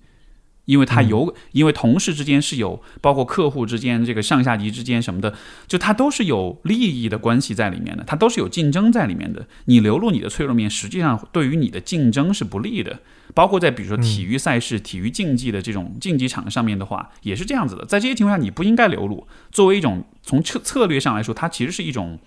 [0.67, 5.35] 因为他有，因为同事之间是有，包括客户之间，这个上下级之间什么的，
[5.67, 9.45] 就他都是有利益的关系在里面的，他都是有竞争在里面的。
[9.65, 13.01] 你流露你的脆弱面，实际上对于你的竞争是不利的。
[13.35, 17.85] 包括在比如说体育赛事、体育竞技的这种竞技场上面的话，也是这样子的。
[17.85, 19.27] 在这些情况下，你不应该流露。
[19.51, 22.19] 作为一种从策策略上来说，它其实是一种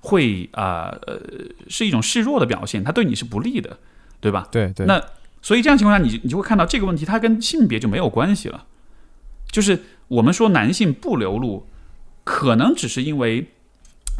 [0.00, 1.20] 会啊呃
[1.68, 3.78] 是一种示弱的表现，它对你是不利的，
[4.20, 4.48] 对吧？
[4.50, 4.86] 对对。
[4.86, 5.02] 那。
[5.44, 8.64] 所以这样情况下，你你就会看到这个问题，它跟性别就没有关系了。
[9.52, 11.68] 就是我们说男性不流露，
[12.24, 13.50] 可能只是因为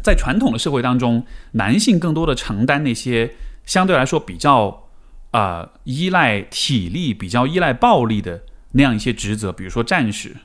[0.03, 3.33] 在传统的社会当中，男性更多的承担那些
[3.65, 4.83] 相对来说比较
[5.31, 10.35] 啊依赖体力、比较依赖暴力的那样一些职责，比如说战士，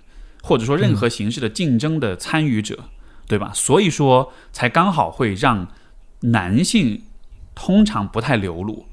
[0.42, 2.84] 或者说任何形式的竞争的参与者，
[3.28, 3.52] 对吧？
[3.54, 5.68] 所以说才刚好会让
[6.20, 7.02] 男性
[7.54, 8.86] 通常不太流露。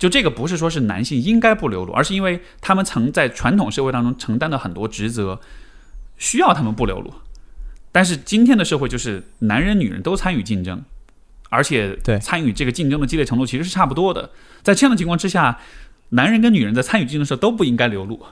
[0.00, 5.38] 就这个不是说是男性应该不流露，而是因为他们曾在传统社会当中承担的很多职责，
[6.16, 7.12] 需要他们不流露。
[7.92, 10.82] 但是今天的社会就是男人女人都参与竞争，
[11.50, 14.30] 而且对参与这个竞争的激烈程度其实是差不多的。
[14.62, 15.58] 在这样的情况之下，
[16.08, 18.24] 男人跟女人在参与竞争的时候都不应该流露。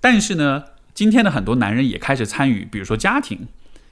[0.00, 3.46] 但是呢，今天的很多男人也开始参与，比如说家庭，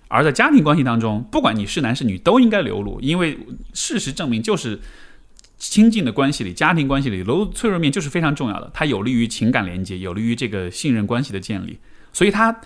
[0.09, 3.39] 而在家庭关系当中，不管你是男是女都应该流露，因为
[3.73, 4.81] 事实证明就是。
[5.61, 11.79] 亲近的关系里，家庭关系里，露脆弱面就是非常重要的，它有利于情感连接，有利于这个信任关系的建立。
[12.15, 12.61] 所以它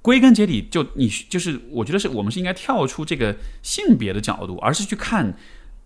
[0.00, 5.36] 归根结底，就你就是我觉得是我们是应该跳出这个性别的角度，而是去看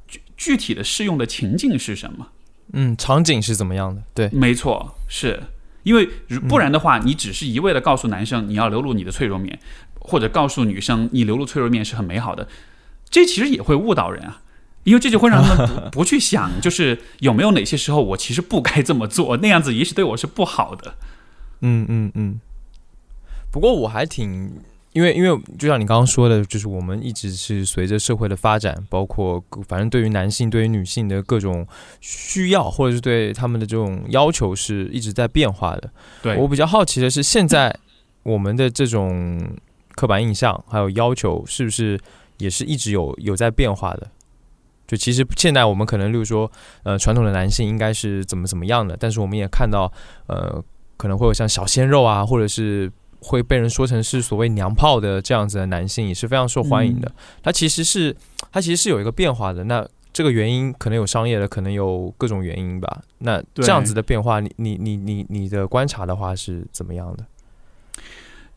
[0.06, 2.28] 具具体的适用的情境是什么。
[2.72, 4.02] 嗯，场景是怎么样的？
[4.14, 5.42] 对，没错，是
[5.82, 6.08] 因为
[6.48, 9.58] 不然的话，你只是一味的告诉男生你要流露你的脆弱面，
[9.98, 12.46] 或者告诉女生你流露脆弱面是很美好的，
[13.10, 14.42] 这其实也会误导人啊。
[14.84, 20.94] 因为这就会让他们不 不去想，就是有没有哪些时候我其实不该这么做， 那样子也许对我是不好的。
[21.60, 22.40] 嗯嗯嗯。
[23.50, 24.50] 不过我还挺，
[24.92, 31.66] 因为因为就像你刚刚说的，就是我们一直是随着社会的发展，包括反正对于男性、对于女性的各种
[32.00, 35.90] 需要，或者是对他们的这种要求，是一直在变化的。
[36.22, 37.74] 对我比较好奇的是，现在
[38.22, 39.38] 我们的这种
[39.94, 42.00] 刻板印象还有要求，是不是
[42.38, 44.08] 也是一直有有在变化的？
[44.92, 46.52] 就其实现在我们可能，例如说，
[46.82, 49.90] 呃，传统的男性应该是怎么怎么样的，但是我们也看到，
[50.26, 50.62] 呃，
[50.98, 57.10] 可能会有像小鲜肉啊，或者是会被人说成是所谓娘炮的这样子的男性，也是非常受欢迎的。
[57.42, 58.14] 他其实是，
[58.52, 59.64] 他其实是有一个变化的。
[59.64, 63.00] 那这个原因可能有商业的，可能有各种原因吧。
[63.20, 67.24] 那这样子的变化，你你你你你的观察的话是怎么样的？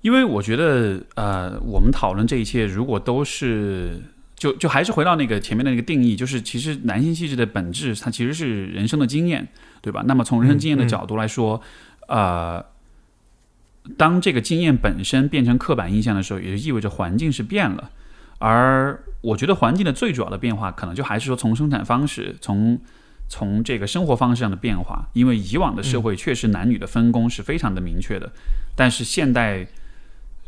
[0.02, 4.02] 因为我觉得，呃，我们讨论这一切，如果都是。
[4.36, 9.48] 就就还是回到那个前面的那个定义，就是其实男性气质的本质，它其实是人生的经验，
[9.82, 10.04] 对吧？
[10.06, 11.62] 那么从人生经验的角度来说，
[12.10, 12.64] 呃，
[13.96, 17.92] 当这个经验本身变成刻板印象的时候，也就意味着环境是变了。
[18.38, 22.78] 而我觉得环境的最主要的变化，可能就还是说从生产方式，从
[23.30, 25.08] 从这个生活方式上的变化。
[25.14, 28.30] 因为以往的社会确实男女的分工是非常的明确的，
[28.76, 29.66] 但是现代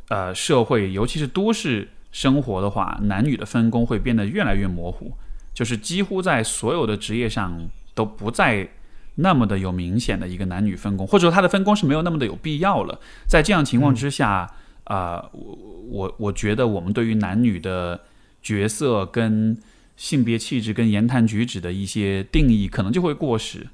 [0.09, 1.87] 呃社会，尤其是都市。
[2.11, 5.13] 生活的话，男女的分工会变得越来越模糊，
[5.53, 8.69] 就是几乎在所有的职业上都不再
[9.15, 12.99] 那么的有明显的一个男女分工，或者说它的分工是没有那么的有必要了。
[13.27, 14.49] 在这样情况之下，
[14.83, 15.57] 啊、我
[15.89, 18.01] 我我觉得我们对于男女的
[18.41, 19.57] 角色跟
[19.95, 23.67] 性别气质跟言谈举止的一些定义，可能就会过时。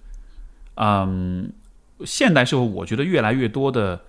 [0.75, 1.51] 嗯，
[2.05, 4.01] 现代社会我觉得越来越多的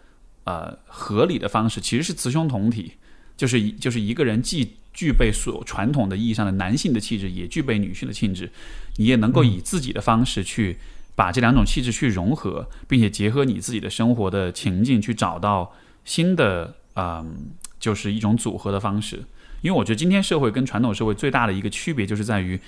[0.45, 2.93] 呃合理的方式其实是雌雄同体，
[3.37, 8.51] 就是一就是一个人既具备所传统的意义上的男性的气质，也具备女性的气质，
[8.97, 10.77] 你也能够以自己的方式去
[11.17, 15.73] 把这两种气质去融合，并且结合你自己的生活的情境去找到
[16.05, 17.49] 新的嗯，
[17.81, 19.23] 就是一种组合的方式。
[19.63, 22.61] 因为我觉得今天社会跟传统社会最大的一个区别就是在于，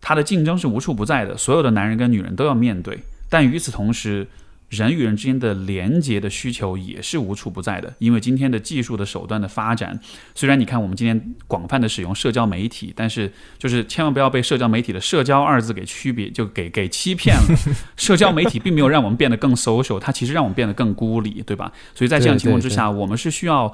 [0.00, 2.98] 它的竞争是无处不在的，所有的男人跟女人都要面对。
[3.28, 4.26] 但与此同时，
[4.74, 7.94] 人与人之间的连接的需求也是无处不在的。
[7.98, 9.98] 因为今天的技术的手段的发展，
[10.34, 17.42] 虽然你看我们今天广泛的使用社交媒体，但是就是千万不要被社交媒体的“社交”二字给区别，就给给欺骗了。
[17.96, 21.72] 社交媒体并没有让我们变得更 social，它其实让我们变得更孤立，对吧？
[21.94, 23.72] 所以在这样情况之下，我们是需要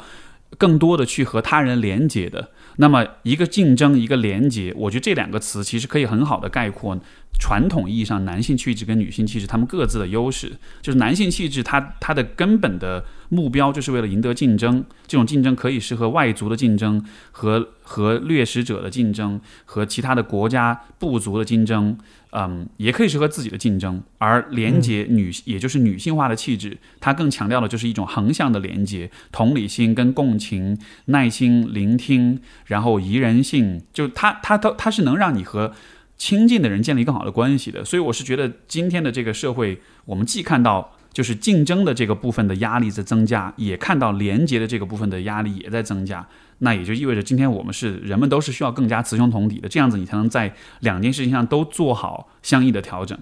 [0.59, 2.51] 更多的去和他人连接的。
[2.77, 6.99] 那么，一个竞争，一个连接，我觉得这两个词其实可以很好的概括
[7.39, 10.53] 传统意义上男性气质跟女性气质他们各自的优势。
[10.81, 21.99] 就是男性气质，它它的根本的目标就是为了赢得竞争，这种竞争可以是和外族的竞争，和和掠食者的竞争，和其他的国家部族的竞争。
[22.33, 35.73] 嗯，也可以是和自己的竞争，而连接女，也就是女性化的气质，它更强调的就是一种横向的连接，同理心跟共情、耐心聆听，然后宜人性，就它它它它是能让你和
[36.17, 37.85] 亲近的人建立更好的关系的。
[37.85, 46.27] 所以我是觉得今天的这个社会，我们既看到就是竞争的这个部分的压力在增加，也看到连接的这个部分的压力也在增加。
[46.63, 53.19] 那也就意味着，今天我们是人们都是需要更加雌雄同体的，这样子你才能在两件事情上都做好相应的调整。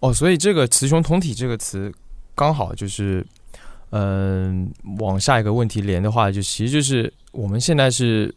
[0.00, 1.92] 哦，所以这个“雌雄同体”这个词，
[2.34, 3.24] 刚好就是，
[3.90, 8.34] 嗯、往下一个问题连的话，就其实就是我们现在是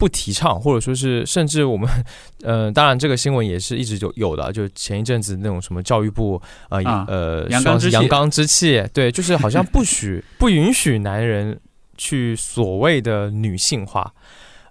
[0.00, 1.86] 不提倡，或者说是甚至我们，
[2.42, 7.94] 呃，当然这个新闻也是一直就有的，就前一阵子那种什么教育部呃、啊呃阳刚之气。
[7.94, 11.60] 阳刚之气，对，就是好像不许 不允许男人
[11.98, 14.10] 去所谓的女性化，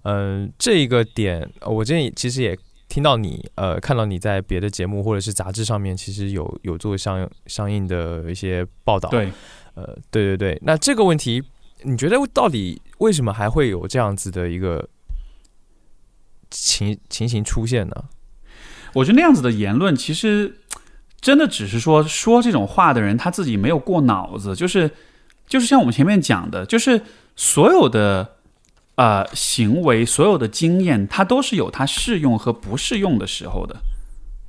[0.01, 9.31] 嗯、这个点呃我这其实也听到你呃看到你在别的节目或者是杂志上面，其实有有做相相应的一些报道，对，
[9.75, 11.43] 呃，对对对，那这个问题，
[11.83, 14.83] 你觉得到底为什么还会有这样子的一个
[16.49, 17.95] 情情形出现呢？
[18.93, 20.59] 我觉得那样子的言论，其实
[21.21, 24.89] 真的只是说说这种话的人他自己没有过脑子，就是
[25.47, 27.01] 就是像我们前面讲的，就是
[27.35, 28.35] 所有的
[28.95, 33.75] 呃行为，所有的经验，它都是有它适用和不适用的时候的。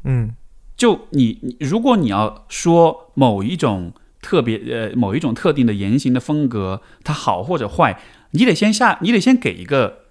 [0.05, 0.35] 嗯
[0.77, 10.05] 就你，你如果你要说某一种特别呃某一种特定的言行的风格，它好或者坏，你得先下，你得先给一个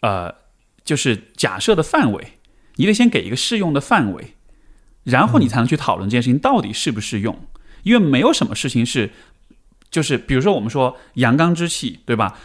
[0.00, 0.32] 呃，
[0.92, 2.34] 就是假设的范围，
[2.76, 4.34] 你得先给一个适用的范围，
[5.04, 7.46] 然后你才能去讨论这件事情到底适不适用，
[7.82, 9.10] 因为没有什么事情是，
[9.90, 12.38] 就是比如说我们说阳刚之气，对吧？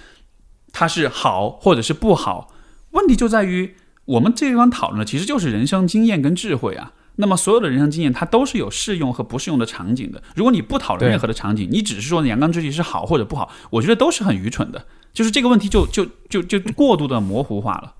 [0.71, 2.53] 它是好或者是不好，
[2.91, 6.93] 问题就在于我们这地方讨论的其实就是人生经验跟智慧啊。
[7.17, 10.23] 那么所有的人生经验，它都是有适用和不适用的场景的。
[10.37, 14.85] 如果你不讨论任何的场景，你只是说阳刚之气是好或者不好，我觉得都是很愚蠢的。
[15.11, 17.95] 就是这个问题就就就就过度的模糊化了。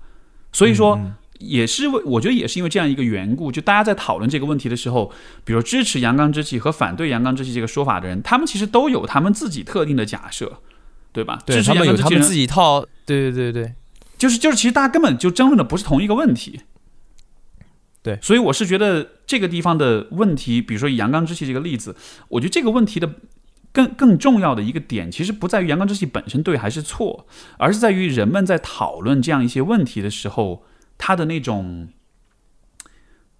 [0.52, 0.98] 所以说，
[1.38, 5.12] 也是为我觉得也是因为这样一个缘故，就大家在讨论这个问题的时候，
[5.44, 10.60] 比如支持阳刚之气和反对阳刚之气这个说法的人，他们其实都有他们自己特定的假设，
[11.12, 11.38] 对吧？
[11.46, 13.74] 对他们有他们自己一套，对对对对，
[14.16, 16.60] 就是就是，其实大家根本就争论的不是同一个问题。
[18.00, 21.94] 对所以我是觉得这个地方的问题，比如说以阳刚之气这个例子，
[22.28, 23.10] 我觉得这个问题的
[23.78, 30.64] 更更重要的一个点，其实不在于阳刚之气本身对还是错，而是在于人们在讨论这样一些问题的时候，
[30.98, 31.86] 他的那种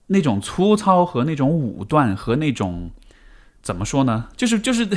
[0.06, 2.92] 那种粗糙和那种武断和那种
[3.60, 4.28] 怎么说呢？
[4.36, 4.88] 就是就是。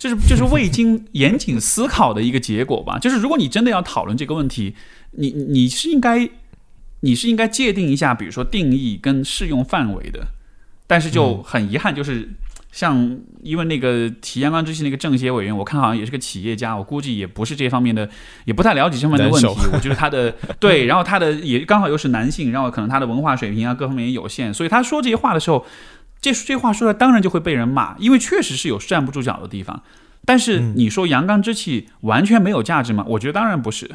[0.00, 2.98] 就是就是未经严谨思考的一个结果吧。
[2.98, 4.74] 就是如果你真的要讨论这个问题，
[5.10, 6.26] 你你是应该
[7.00, 10.28] 你是应该界定一下，比如说定义跟适用范围的。
[10.86, 12.30] 但是就很遗憾，就是
[12.72, 18.08] 像因为那个提阳刚之气那个政协委员，我看好像也是个企业家，我估计也不是这方面的，
[18.44, 19.48] 也不太了解这方面的问题。
[19.72, 25.66] 我觉得他的 对，然后他的也刚好又是男性，然后可能他的文化水平啊各方面也有限，所以他说这些话的时候，
[26.20, 29.82] 这这话说出来当然就会被人骂，因为确实是有站不住脚的地方。
[30.24, 33.04] 但是你说阳刚之气完全没有价值吗？
[33.08, 33.90] 我觉得当然不是，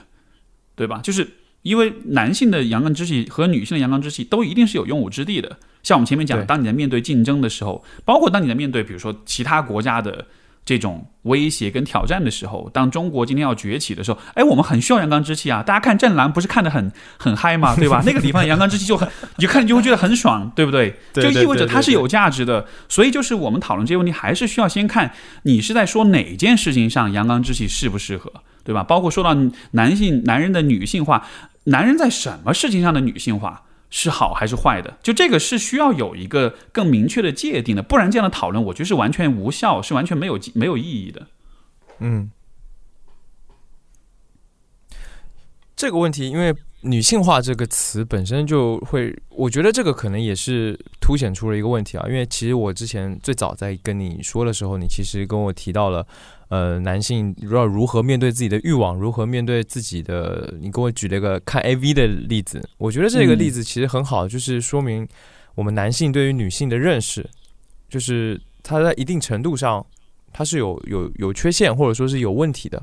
[0.76, 1.00] 对吧？
[1.02, 1.30] 就是
[1.62, 5.58] 因为男性的阳刚之气和女性的阳刚之气都一定是有用武之地的。
[5.86, 10.26] 像我们前面讲，当你在面对竞争的时候，包括当你在面对比如说其他国家的。
[10.68, 15.62] 这种威胁跟挑战的时候，当中国今天要崛起的时候，哎，我们很需要阳刚之气啊！
[15.62, 17.76] 大家看《战狼》不是看得很很嗨吗？
[17.78, 18.02] 对吧？
[18.04, 19.08] 那个地方阳刚之气就很，
[19.38, 20.96] 你看你就会觉得很爽，对不对？
[21.14, 22.66] 就意味着它是有价值的。
[22.90, 25.14] 所以就是我们讨论这些问题，还是需要先看
[25.44, 28.34] 你是在说哪件事情上阳刚之气适不适合，
[28.64, 28.82] 对吧？
[28.82, 29.38] 包括说到
[29.74, 31.28] 男性男人的女性化，
[31.66, 33.65] 男人在什么事情上的女性化？
[33.98, 34.98] 是好还是坏的？
[35.02, 41.28] 就这个是需要有一个更明确的界定的，不然这样的讨论，我觉得是完全无效，是完全没有没有意义的。
[42.00, 42.30] 嗯，
[45.78, 52.06] 这个问题，因为“女性化”这个词本身就会，我觉得这个可能也是凸显出了一个问题啊。
[52.10, 56.06] 因为其实我之前最早在跟你说的时候，你其实跟我提到了。
[56.56, 60.54] 呃，男性要如何面对自己的欲望，如何面对自己的？
[60.62, 65.06] 你给我举了一个看 A V 的例子，我觉得这个例子其实很好，就是说明
[65.54, 67.30] 我们男性对于女性的认识，
[67.90, 69.86] 就是他在一定程度上
[70.32, 72.82] 他是有有有缺陷，或者说是有问题的。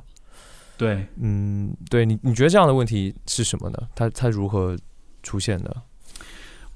[0.77, 3.79] 对，嗯，对你你觉得这样的问题是什么呢？
[3.95, 4.77] 他他如何
[5.23, 5.75] 出现的？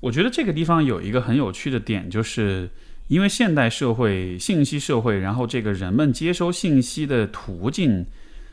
[0.01, 2.71] 我觉得这个地方有一个很有趣的点，就是。
[3.09, 8.07] 因为现代社会、信息社会，然后这个人们接收信息的途径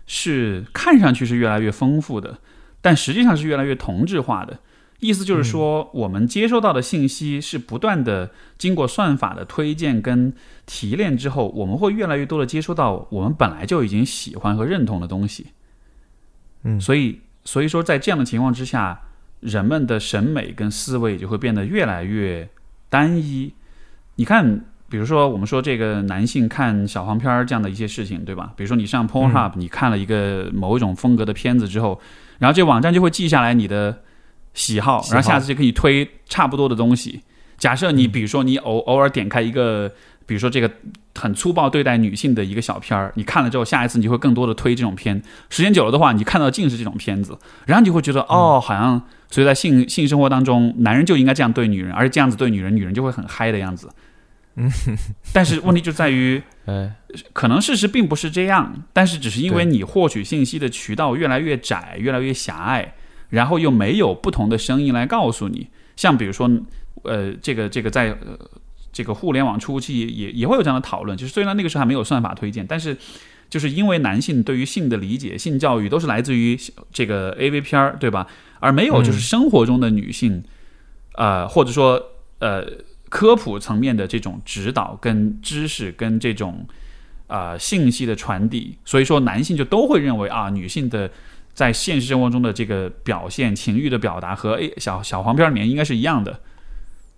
[0.05, 2.37] 是看上去是越来越丰富的，
[2.81, 4.59] 但实际上是越来越同质化的。
[4.99, 10.31] 意思就是说，我们接收到的信息是不断的经过算法的推荐跟
[10.65, 15.47] 提炼之后，我们会越来越多的接收到我们本来就已经喜欢和认同的东西。
[16.63, 19.01] 嗯，所以所以说，在这样的情况之下，
[19.41, 22.47] 人们的审美跟思维就会变得越来越
[22.87, 23.51] 单一。
[24.15, 28.53] 你看，比如说我们说这个男性看小黄片儿这样的一些事情，对吧？
[28.55, 31.99] 比如说你上 Pornhub，你看了一个某一种风格的片子之后，
[32.39, 34.01] 然后这网站就会记下来你的
[34.53, 37.21] 喜好，然后下次就可以推差不多的东西。
[37.57, 39.91] 假设你比如说你偶偶尔点开一个，
[40.25, 40.71] 比如说这个
[41.15, 45.21] 很粗暴对待女性的一个小片儿，你看了之后，下一次你就会更多的推这种片。
[45.49, 53.89] 时间久了的话，你看到尽是这种片子，然后你就会觉得哦，好像所以在性性生活当中，男人就应该这样对女人，而且这样子对女人，女人就会很嗨的样子。
[54.55, 54.69] 嗯，
[55.33, 56.41] 但是问题就在于，
[57.33, 62.93] 可能事实并不是这样，但是只是因为你获取信息的渠道越来越窄，越来越狭隘，
[63.29, 65.67] 然后又没有不同的声音来告诉你。
[65.95, 66.47] 像比如说，
[67.03, 68.15] 呃，这个这个在
[68.93, 72.95] 这个互联网初期也也会有这样的讨论，就是虽然那个时候还没有算法推荐，但是
[73.49, 76.57] 就是因为男性对于性的理解、性教育都是来自于
[76.93, 78.25] 这个 A V 片儿，对吧？
[78.61, 80.43] 而没有就是生活中的女性，
[81.15, 82.01] 呃，或者说
[82.39, 82.65] 呃。
[83.13, 86.67] 科普层面的这种指导、跟知识、跟这种
[87.27, 91.07] 啊信息的传递，所以说男性就都会认为啊，女性的
[91.53, 96.39] 在现实生活中的这个表现、情欲的表达和 A 小小黄片里面应该是一样的。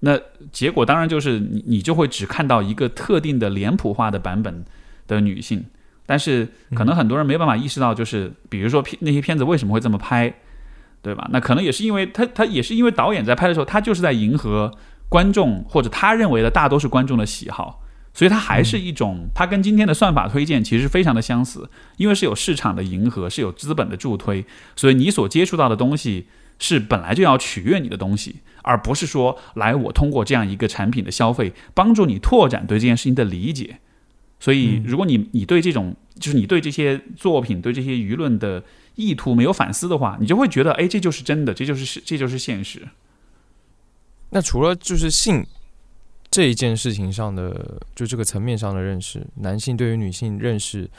[0.06, 0.20] 那
[0.52, 4.64] 结果当然就是你你就会只看到一个特定的脸谱化的版本
[5.08, 5.66] 的女性，
[6.06, 10.34] 但是可能很多人没办法意识到，就是比如说片那些片子为什么会这么拍，
[11.02, 11.28] 对吧？
[11.32, 14.72] 那可能也是因为他他也是因为导演在拍的时候，他就是在迎合。
[15.08, 24.44] 观众或者他认为的大多数观众的喜好，所以它还是一种，它跟今天的算法推荐其实非常的相似，因为是有市场的迎合，是有资本的助推，
[24.76, 26.26] 所以你所接触到的东西
[26.58, 33.80] 是本来就要取悦你的东西，而不是说来我通过这样一个产品的消费，帮助你拓展对这件事情的理解。
[34.40, 38.62] 所以，如果你你对这种就是你对这些作品对这些舆论的
[38.96, 42.86] 意图没有反思的话，你就会觉得，哎，这就是真的，这就是这就是现实。
[44.32, 45.46] 那除了就是性
[46.30, 50.90] 这一件事情上的，就这个层面上的认识，男性对于女性认识，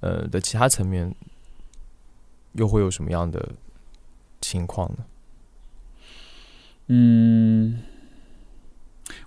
[0.00, 1.14] 呃的其他层面，
[2.54, 3.50] 又会有什么样的
[4.40, 5.04] 情况呢？
[6.88, 7.78] 嗯，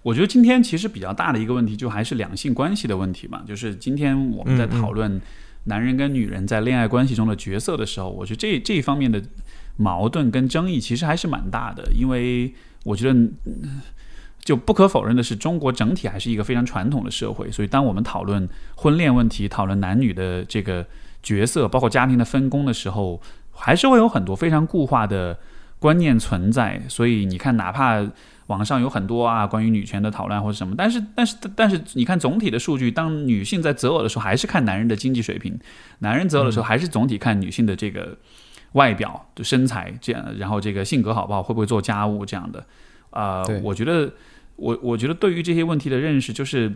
[0.01, 3.43] 我觉得今天其实比较大的一个问题，就还是两性关系的问题嘛。
[3.47, 5.22] 就是今天我们在讨论
[5.66, 9.22] 男人跟女人在恋爱关系中的角色的时候，我觉得这这一方面的
[9.78, 12.53] 矛盾跟争议其实还是蛮大的，因为。
[12.86, 13.30] 我觉得，
[14.39, 17.51] 就不可否认的是，中国整体还是一个非常传统的社会。
[17.51, 20.88] 所以，当我们讨论婚恋问题、讨论男女的这个
[21.22, 25.38] 角色，包括家庭的分工的时候，还是会有很多非常固化的
[25.80, 26.82] 观念存在。
[26.88, 28.06] 所以，你看，哪怕
[28.48, 35.54] 网上有很多啊关于女权的讨论或者什么，但是，但是，但是，你看总体的数据，当女性在择偶的时候，还是看男人的经济水平；
[36.00, 38.18] 男人择偶的时候，还是总体看女性的这个。
[38.74, 42.64] 外表的身材这样，然后这个性格好不好，会不会做家务这样的，
[43.10, 44.14] 啊，我觉得
[44.58, 46.72] 我我觉得对于这些问题的认识，就是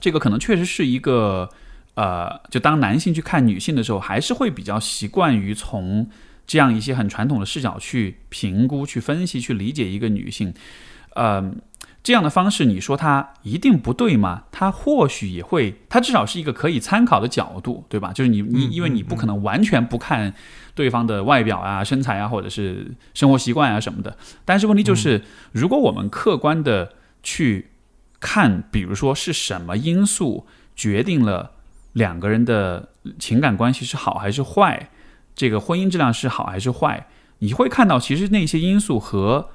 [0.00, 1.48] 这个可能确实是一个
[1.94, 6.10] 呃，就当男性去看女性的时候，还是会比较习惯于从
[6.46, 10.52] 这样一些很传统的视角去评估、去分析、去理解一个女性，
[11.16, 11.60] 嗯。
[12.02, 14.44] 这样的方式，你说它一定不对吗？
[14.52, 18.12] 它或许也会，它至少是一个可以参考的角度，对吧？
[18.12, 20.34] 就是你你，因为你不可能完全不看
[20.74, 24.18] 对方的外表啊、身材啊，或者是生活习惯啊什么的。
[24.44, 25.22] 但是问题就是，
[25.52, 26.92] 如果我们客观的
[27.22, 27.70] 去
[28.20, 31.52] 看，比如说是什么因素决定了
[31.94, 34.90] 两个人的情感关系是好还是坏，
[35.34, 37.06] 这个婚姻质量是好还是坏，
[37.38, 39.50] 你会看到其实那些因素和。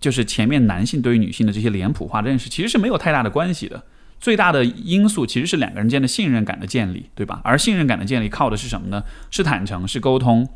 [0.00, 3.80] 就是前面男性对于女性的这些脸谱化的认识，其实是没有太大的关系的。
[4.18, 7.40] 最大的因素其实是两个人间的信任感的建立，对吧？
[7.44, 9.04] 而信任感的建立靠的是什么呢？
[9.30, 10.48] 是坦诚，是沟通，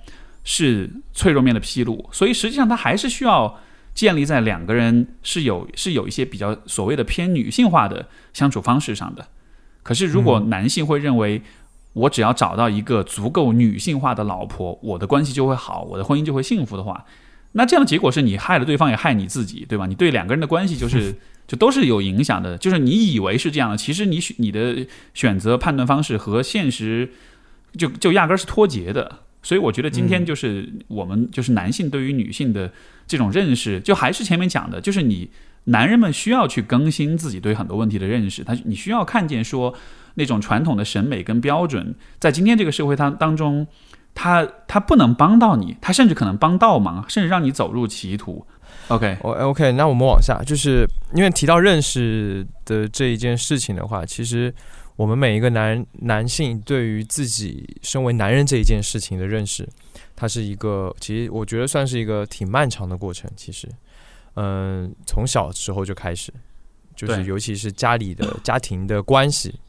[0.42, 2.09] 是脆弱面的披露。
[2.11, 3.61] 所以实际上，它还是需要
[3.94, 9.28] 建立在两个人是有是有一些比较所谓的偏女性化的相处方式上的。
[9.84, 11.40] 可是，如果男性会认为
[11.97, 17.07] 我只要找到一个足够女性化的老婆，我的关系就会好，我的婚姻就会幸福的话。
[17.53, 19.86] 那这样的结果是你害了对方，也害你自己，对吧？
[19.86, 21.14] 你对两个人的关系就是
[21.49, 22.59] 就都是有影响的。
[22.59, 27.11] 就是你以为是这样的，其实你选你的选择判断方式和现实
[27.78, 29.20] 就就压根儿是脱节的。
[29.42, 32.70] 所以我觉得今天就是我们就是男性对于女性的
[33.07, 35.30] 这种认识，就还是前面讲的，就是你
[35.64, 38.44] 男人们需要去更新自己对很多问题的认识。
[38.44, 39.72] 他你需要看见说
[40.16, 43.66] 那种传统的审美跟标准，在今天这个社会当当中。
[44.18, 48.46] 它它不能帮到你，它甚至可能帮倒忙，甚至让你走入歧途。
[48.88, 54.50] OK，O OK，那我们往下，就是因为提到认识的这一件事情的话，其实
[54.96, 59.68] 我们每一个男男性对于自己身为男人这一件事情的认识，
[60.16, 63.30] 它是一个，其实我觉得算是一个挺漫长的过程。
[63.36, 63.68] 其实，
[64.36, 66.32] 嗯，从小时候就开始，
[66.94, 69.60] 就是尤其是家里的家庭的关系。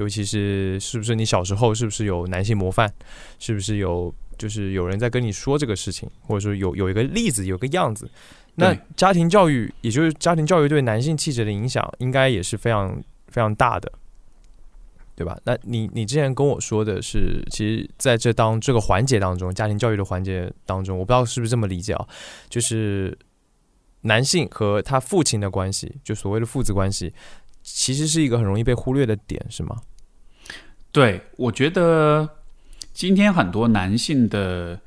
[0.00, 2.90] 尤其是是不是你小时候是不是有男性模范，
[3.38, 8.10] 是不是有就是有人在跟你说这个事情，或者说有有一个例子，有个样子。
[8.54, 12.98] 那家庭教育，也就是家庭教育对男性气质的影响，应该也是非常
[13.28, 13.92] 非常大的，
[15.14, 15.38] 对吧？
[15.44, 22.08] 那你你之前跟我说的是，其实在这当这个环节当中，家庭教育的环节当中，我不知道是不是这么理解啊？
[22.48, 23.16] 就是
[24.00, 27.12] 男性和他父亲的关系，就所谓的父子关系，
[27.62, 29.76] 其实是一个很容易被忽略的点，是吗？
[30.92, 32.28] 对，我觉得
[32.92, 34.80] 今天很多男性的，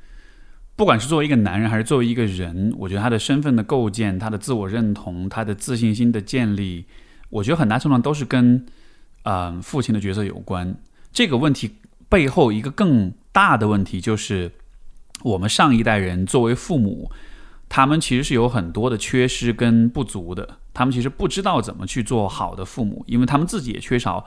[0.76, 6.84] 不管是作为一个男人还是作为一个人，我觉得他的身份的构建、他的自我认同、他的自信心的建立，
[7.30, 8.66] 我觉得很大程度上都是跟
[9.22, 10.76] 嗯父亲的角色有关。
[11.12, 11.76] 这个问题
[12.08, 14.52] 背后一个更大的问题就是，
[15.22, 17.10] 我们上一代人作为父母，
[17.68, 24.26] 他们其实是有很多的缺失跟不足的，他们其实不知道怎么去做好的父母，因为他们自己也缺少。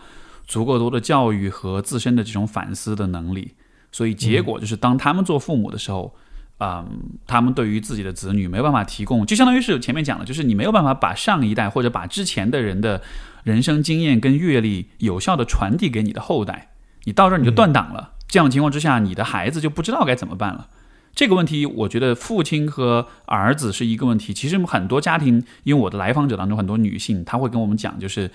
[0.49, 3.53] 足够多的教育和自身的这种反思的能力，
[3.91, 6.15] 所以结果就是当他们做父母的时候，
[6.59, 6.88] 嗯，
[7.27, 13.01] 他们对于自己的子女没有办法提供，就相当于是前面讲的，就是你没有办法把上一代或者把之前的人的
[13.43, 16.69] 人生经验跟阅历有效的传递给你的后代，
[17.03, 18.13] 你到这儿你就断档了。
[18.29, 20.69] 这样的情况之下，你的孩子就不知道该怎么办了。
[21.18, 24.34] 这个问题，我觉得父亲和儿子是一个问题。
[24.34, 28.30] 其实很多家庭，因为我的来访者当中很多女性，她会跟我们讲，就是。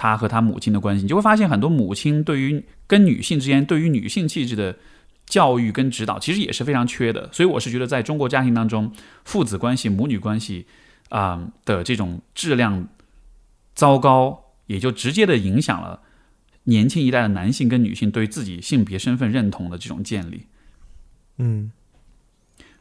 [0.00, 4.72] 她和她母亲的关系，你就会发现很多母亲对于跟女性之间对于女性气质的
[5.26, 7.28] 教育跟指导，其实也是非常缺的。
[7.32, 8.92] 所以我是觉得，在中国家庭当中，
[9.24, 10.66] 父子关系、母女关系
[11.08, 12.86] 啊的这种质量
[13.74, 16.00] 糟糕，也就直接的影响了
[16.62, 20.46] 年轻一代的男性跟女性对自己性别身份认同的这种建立。
[21.38, 21.72] 嗯，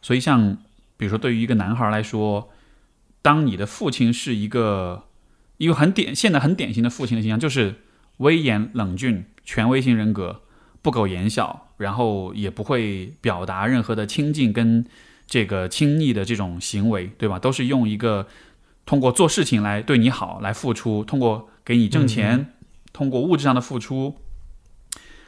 [0.08, 0.58] 所以像
[0.96, 2.50] 比如说，对于一个男孩来说，
[3.22, 5.04] 当你的父亲是一个。
[5.58, 7.74] 一个很典现在很典型的父亲的形象，就是
[8.18, 10.44] 威严冷峻、权威型人格，
[10.84, 14.86] 不苟言笑，然后也不会表达任何的亲近跟
[15.26, 17.40] 这个亲昵的这种行为，对吧？
[17.40, 18.28] 都是用一个
[18.86, 22.54] 通过做事情来对你好，来付出，通过给你挣钱，
[22.94, 24.16] 通过物质上的付出，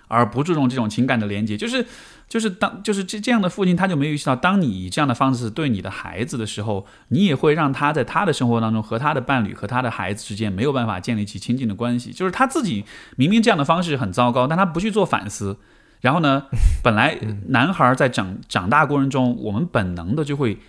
[0.09, 1.87] 而不注重这种情感的连接，就是。
[2.29, 12.11] 就是当就是这这样的父亲，他就没有意识到，当你以这样的方式对你的孩子的时候，你也会让他在他的生活当中和他的伴侣和他的孩子之间没有办法建立起亲近的关系。
[12.11, 15.57] 就是他自己明明这样的方式很糟糕，但他不去做反思。
[16.01, 16.43] 然后呢，
[16.83, 17.17] 本来
[17.47, 20.59] 男孩在长长大过程中，我们本能的就会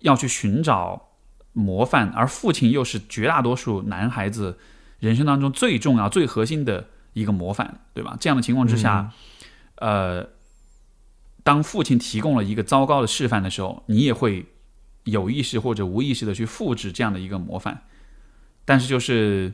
[0.00, 1.10] 要去寻找
[1.52, 4.58] 模范，而父亲又是绝大多数男孩子
[4.98, 8.16] 人生当中最重要、最核心的一个模范，对吧？
[8.18, 9.12] 这样的情况之下，
[9.76, 10.34] 呃。
[11.46, 14.46] 当父亲提供了一个糟糕的示范的时候，你也会
[15.04, 17.82] 有意识或者无意识的去复制这样的一个模范。
[18.64, 19.52] 但是，就是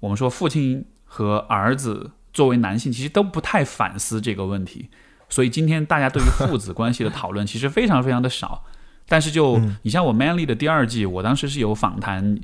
[0.00, 4.88] 我们说父亲和儿子作为男性，其实都不太反思这个问题。
[5.30, 8.64] 所以今天大家对于父子关系的讨论其实非常非常的少。
[9.06, 12.36] 但是就你像我《Manly》的第二季，我当时是有访谈，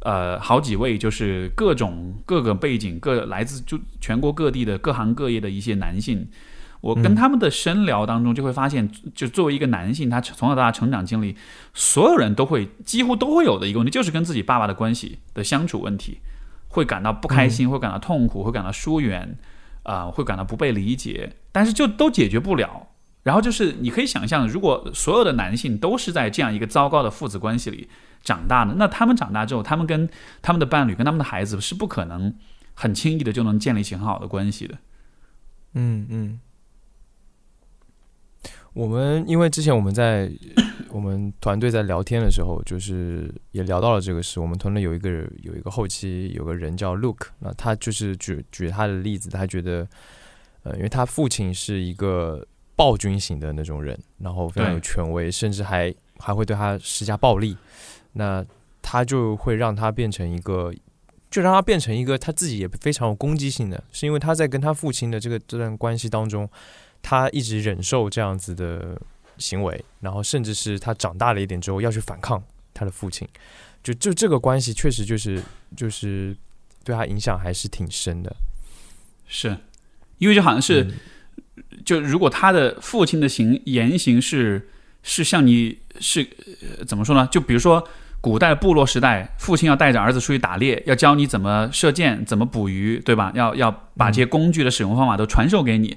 [0.00, 6.28] 呃，好几位就是各种各个背景、各来自就全国各地的各行各业的一些男性。
[6.82, 11.36] 我跟他们的深聊当中，就会发现，就作为一个男性，他从小到大成长经历，
[11.72, 16.18] 所有人都会几乎都会有的一个问题，就是跟自己爸爸的关系的相处问题，
[16.66, 19.38] 会感到不开心，会感到痛苦，会感到疏远，
[19.84, 22.88] 啊，会感到不被理解，但是就都解决不了。
[23.22, 27.88] 然后就是你可以想象，如果所有的男性都是在这样一个糟糕的父子关系里
[28.24, 30.08] 长大的，那他们长大之后，他们跟
[30.42, 32.34] 他们的伴侣、跟他们的孩子是不可能
[32.74, 34.74] 很轻易的就能建立起很好的关系的。
[35.74, 36.40] 嗯嗯。
[38.74, 40.30] 我们因为之前我们在
[40.88, 44.40] 我们团队在聊天的时候，就是也聊到了这个事。
[44.40, 45.10] 我们团队有一个
[45.42, 49.86] 有一个后期有个人叫 Luke，那他就是举举他的例子，他觉得，
[50.62, 52.46] 呃，因为他父亲是一个
[52.76, 57.56] 暴君型的那种人，然后非常有权威，甚至还还会对他施加暴力，
[58.12, 58.44] 那
[58.82, 60.72] 他就会让他变成一个，
[61.30, 66.48] 就让他变成一个他自己也非常有攻击性的，是因为他在跟他父亲的这个这段关系当中。
[67.02, 68.96] 他一直忍受这样子的
[69.36, 72.42] 行为，然后甚至是他长大了一点之后要去反抗
[72.72, 73.26] 他的父亲，
[73.82, 75.42] 就就这个关系确实就是
[75.76, 76.34] 就是
[76.84, 78.34] 对他影响还是挺深的。
[79.26, 79.56] 是，
[80.18, 80.86] 因为就好像是，
[81.84, 84.70] 就如果他的父亲的行言行是
[85.02, 86.26] 是像你是
[86.86, 87.28] 怎么说呢？
[87.32, 87.86] 就比如说
[88.20, 93.32] 古代部落时代，父亲要带着儿子出去打猎，要教你怎么射箭、怎么捕鱼，对吧？
[93.34, 95.96] 要要把这些工具的使用方法都传授给你。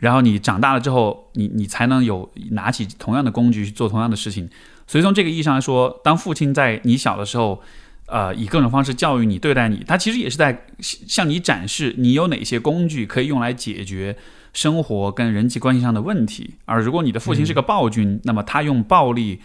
[0.00, 4.50] 然后你长大了之后，你你才能有拿起同样的工具去做同样的事情。
[4.86, 7.62] 所以从这个意义上来说，当父亲在你小的时候，
[8.06, 14.16] 呃，以各种方式教育你、对待你，他其实也是在向你展示你有哪些工具可以用来解决
[14.52, 16.54] 生活跟人际关系上的问题。
[16.64, 19.40] 而如果你的父亲是个暴君，那么他用暴力、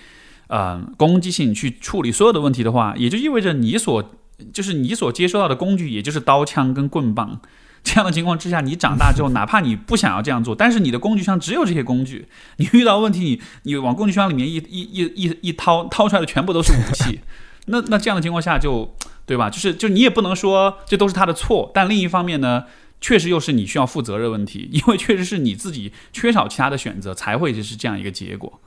[0.48, 4.12] 呃攻击性去处理所有的问题的话，也就意味着你所
[4.52, 7.40] 就是你所接收到的工具，也就是刀枪跟棍棒。
[7.86, 12.28] 这样的情况之下，你长大之后， 哪怕你不想要这样做，但是你的工具箱只有这些工具，
[12.58, 13.20] 你遇到问题，
[13.64, 17.22] 你你往工具箱里面一一一一一掏，掏出来的全部都是武器，
[17.68, 18.94] 那那这样的情况下就
[19.26, 19.50] 对吧？
[19.50, 22.66] 就是就你也不能说这都是他的错，但另一方面呢，
[23.00, 28.60] 确实又是你需要负责任问题，因为确实是你自己缺少其他的选择，才会就是这样一个结果。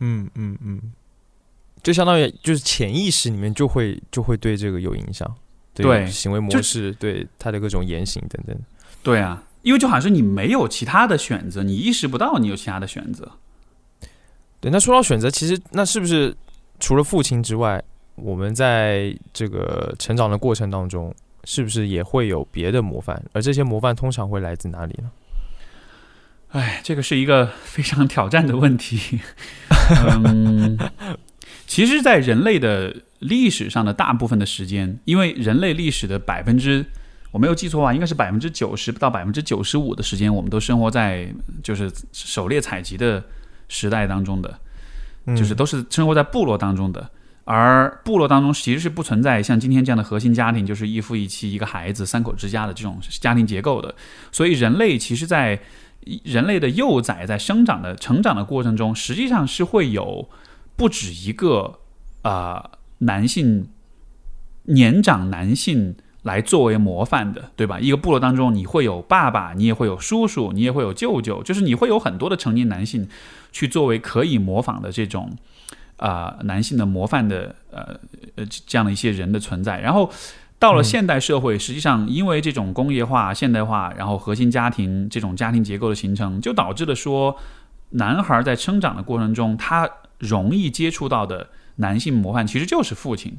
[0.00, 0.80] 嗯嗯嗯，
[1.82, 5.32] 就相当于就是潜意识里面就会就会对这个有影响。
[5.74, 8.56] 对行为模式，对他的各种言行等等，
[9.02, 13.30] 对啊，因为就好像是你没有其他的选择，你意识不到你有其他的选择。
[14.60, 16.34] 对，那说到选择，其实那是不是
[16.78, 17.82] 除了父亲之外，
[18.14, 21.14] 我们在这个成长的过程当中，
[21.44, 23.20] 是不是也会有别的模范？
[23.32, 25.10] 而这些模范通常会来自哪里呢？
[26.50, 29.20] 哎，这个是一个非常挑战的问题。
[30.24, 30.78] 嗯，
[31.72, 32.94] 其实，在人类的。
[33.22, 36.84] 历史上的大部分的时间，因为人类历史的百分之，
[37.30, 43.22] 我没有记错啊，应该是百分之九十到百分之九十五的时间，我们都生活在就是狩猎采集的
[43.68, 44.58] 时代当中的，
[45.36, 47.08] 就是都是生活在部落当中的。
[47.44, 53.94] 而部落当中其实是不存在像今天这样的核心家庭，就是一夫一妻一个孩子三口之家的这种家庭结构的。
[54.32, 55.56] 所以人类其实，在
[56.24, 60.28] 人类的幼崽在生长的成长的过程中，实际上是会有
[60.76, 61.78] 不止一个
[62.22, 62.70] 啊。
[63.04, 63.66] 男性
[64.66, 67.80] 年长男性来作为模范的，对吧？
[67.80, 73.08] 一个部落当中，你会有爸爸，你也会有叔叔，你也会有舅舅，就是你会有很多的成年男性
[73.50, 75.36] 去作为可以模仿的这种
[75.96, 77.98] 啊男性的模范的呃
[78.36, 79.80] 呃这样的一些人的存在。
[79.80, 80.08] 然后
[80.60, 87.36] 到了现代社会，实际上因为这种工业化、现代化，然后核心家庭这种家庭结构的形成，就导致了说
[87.90, 89.90] 男孩在生长的过程中，他
[90.22, 91.50] 容易接触到的。
[91.76, 93.34] 男性模范其实就是父亲，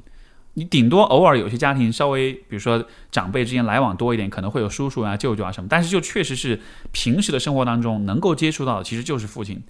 [0.56, 6.60] 你顶多偶尔有些家庭稍微，比如说长辈之间来往多一点，可能会有叔叔啊、舅舅啊什么，但是就确实是
[6.92, 9.62] 平时的生活当中能够接触到的，其实就是父亲，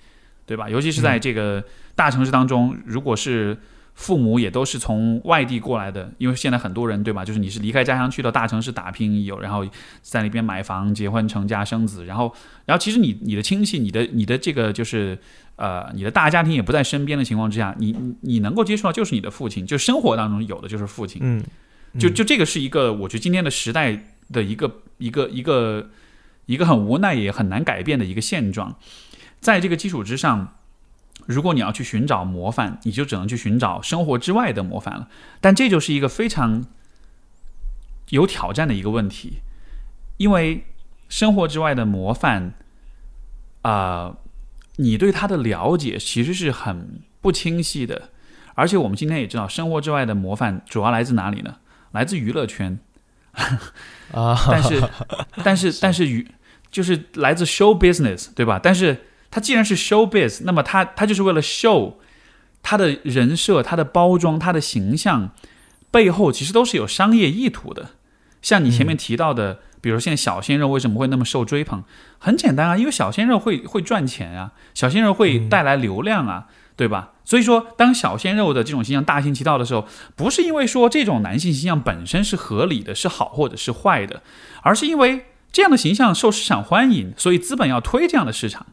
[0.45, 0.69] 对吧？
[0.69, 1.61] 尤其是在这个
[1.93, 3.57] 大城市当中，如果是。
[3.95, 7.23] 父母也都是从外地过来的，因为现在很多人对吧？
[7.23, 9.63] 就是你是离开家乡去到大城市打拼，有然后
[10.01, 12.33] 在那边买房、结婚、成家、生子，然后
[12.65, 15.15] 然后其实你你的亲戚、你的你的这个就是
[15.55, 21.43] 呃你的大家庭也不在身边的情况之下，你你能够接触到就是你的父亲，就生活当中有的就是父亲，嗯，
[21.99, 25.89] 就就这个是一个我觉得今天的时代的一个一个一个
[26.45, 28.75] 一个很无奈也很难改变的一个现状，
[29.39, 30.55] 在这个基础之上。
[31.25, 35.07] 如果你要去寻找模范，你就只能去寻找生活之外的模范了。
[35.39, 36.65] 但这就是一个非常
[38.09, 39.37] 有挑战的一个问题，
[40.17, 40.65] 因为
[41.07, 42.53] 生活之外的模范，
[43.61, 44.17] 啊、
[44.77, 48.09] 你对他的了解其实是很不清晰的。
[48.55, 51.55] 而且我们今天也知道，生活之外的模范主要来自哪里呢？
[51.91, 52.79] 来自娱乐圈。
[54.11, 54.89] 啊，但是，
[55.43, 56.27] 但是， 但是娱
[56.69, 58.59] 就是来自 show business，对吧？
[58.61, 61.95] 但是他既然是 show biz，那么他他就是为了 show
[62.61, 65.31] 他的人设、他的包装、他的形象
[65.89, 67.89] 背后其实都是有商业意图的。
[68.43, 71.83] 像你前面提到的，比如现在小鲜肉为什么会那么受追捧？
[72.19, 77.13] 很简单啊，因为小鲜肉会会赚钱啊，小鲜肉会带来流量啊，对吧？
[77.25, 84.21] 所以说，当小鲜肉的这种形象大行其道的时候，不是因为说这种男性形象本身是合理的、是好或者是坏的，
[84.61, 88.65] 而是因为这样的形象受市场欢迎，所以资本要推这样的市场。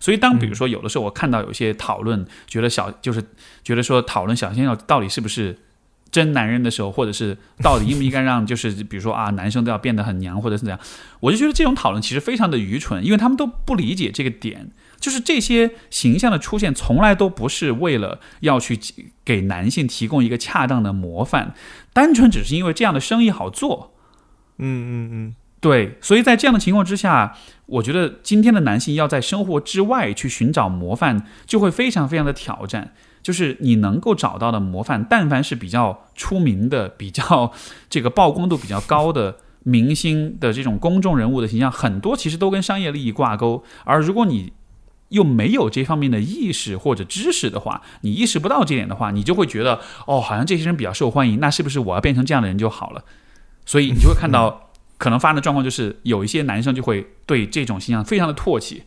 [0.00, 3.22] 所以，当比如说有的时候我看到有些讨论，觉得小就是
[3.62, 5.58] 觉得说讨论小鲜肉到底是不是
[6.10, 10.78] 真男人的时候，或者是到底应不应该让就是比如说啊男生都要变得很娘或者是怎样，
[11.20, 14.70] 我就觉得这种讨论其实非常的愚蠢，因为他们都不理解这个点。
[15.00, 18.76] 就是这些形象的出现，从来都不是为了要去
[19.24, 21.54] 给男性提供一个恰当的模范，
[21.92, 23.94] 单纯只是因为这样的生意好做。
[24.56, 27.36] 嗯嗯嗯，对，所以在这样的情况之下，
[27.66, 32.92] 我觉得今天的男性要在生活之外去寻找模范，就会非常非常的挑战。
[33.22, 37.52] 就是你能够找到的模范，但凡是比较出名的、比较
[37.90, 43.62] 这个曝光度比较高的明星的这种公众人物的形象，很多其实都跟商业利益挂钩。
[43.84, 44.52] 而如果你
[45.10, 53.04] 又没有这方面的意识或者知识的话，你意识不到这点的话，你就会觉得哦，好像这些人比较受欢迎，那是不是我要变成这样的人就好了？
[53.64, 58.82] 所以你就会看到可能发生的状况就是，有一些男生就会对这种形象非常的唾弃，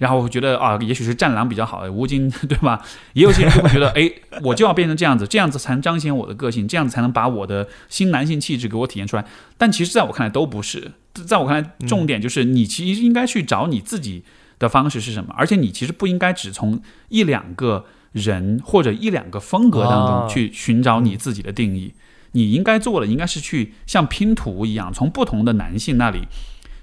[0.00, 2.82] 然后我觉得啊，也许是战狼比较好，吴京 对吧？
[3.12, 4.10] 也有些人会觉得， 哎，
[4.42, 9.24] 我就要变成这样子，这样子才能彰显我的个性，这样子才能把我的新男性气质给我体现出来。
[9.58, 10.92] 但其实，在我看来都不是，
[11.26, 14.24] 在我看来，重点就是你其实应该去找你自己
[14.58, 16.80] 的方式是什么，而且你其实不应该只从
[17.10, 21.92] 一两个人或者一两个风格当中啊去寻找你自己的定义。
[22.32, 26.28] 你应该做的应该是去像拼图一样，从不同的男性那里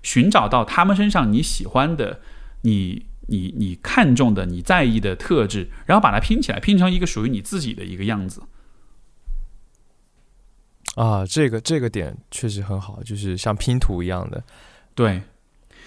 [0.03, 2.20] 寻找到他们身上你喜欢的、
[2.61, 8.41] 你你你看重的、你在意的特质，然后把它拼起来，拼成一个属于你自己的一个样子。
[10.95, 14.43] 啊，这个这个点确实很好，就是像拼图一样的。
[14.95, 15.21] 对，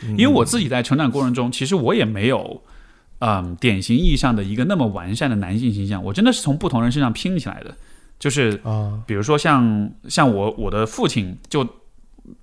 [0.03, 2.63] 因因为我自己在成长过程中，其实我也没有，
[3.19, 7.77] 嗯，典型意义上的一个那么完善的男性形象，我真的是从不同人身上拼起来的。
[8.21, 11.67] 就是啊，比如说像像我我的父亲，就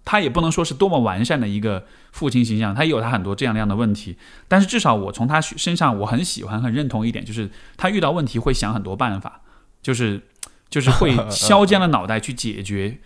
[0.05, 4.17] 他也不能说是多么完善的一个父亲形象，他也有他很多这样那样的问题，
[4.47, 9.41] 但是至少我从他身上我很喜欢很认同一点，就是他遇到问题会想很多办法，
[9.82, 10.21] 就是
[10.69, 12.97] 就是会 削尖了脑袋去解决，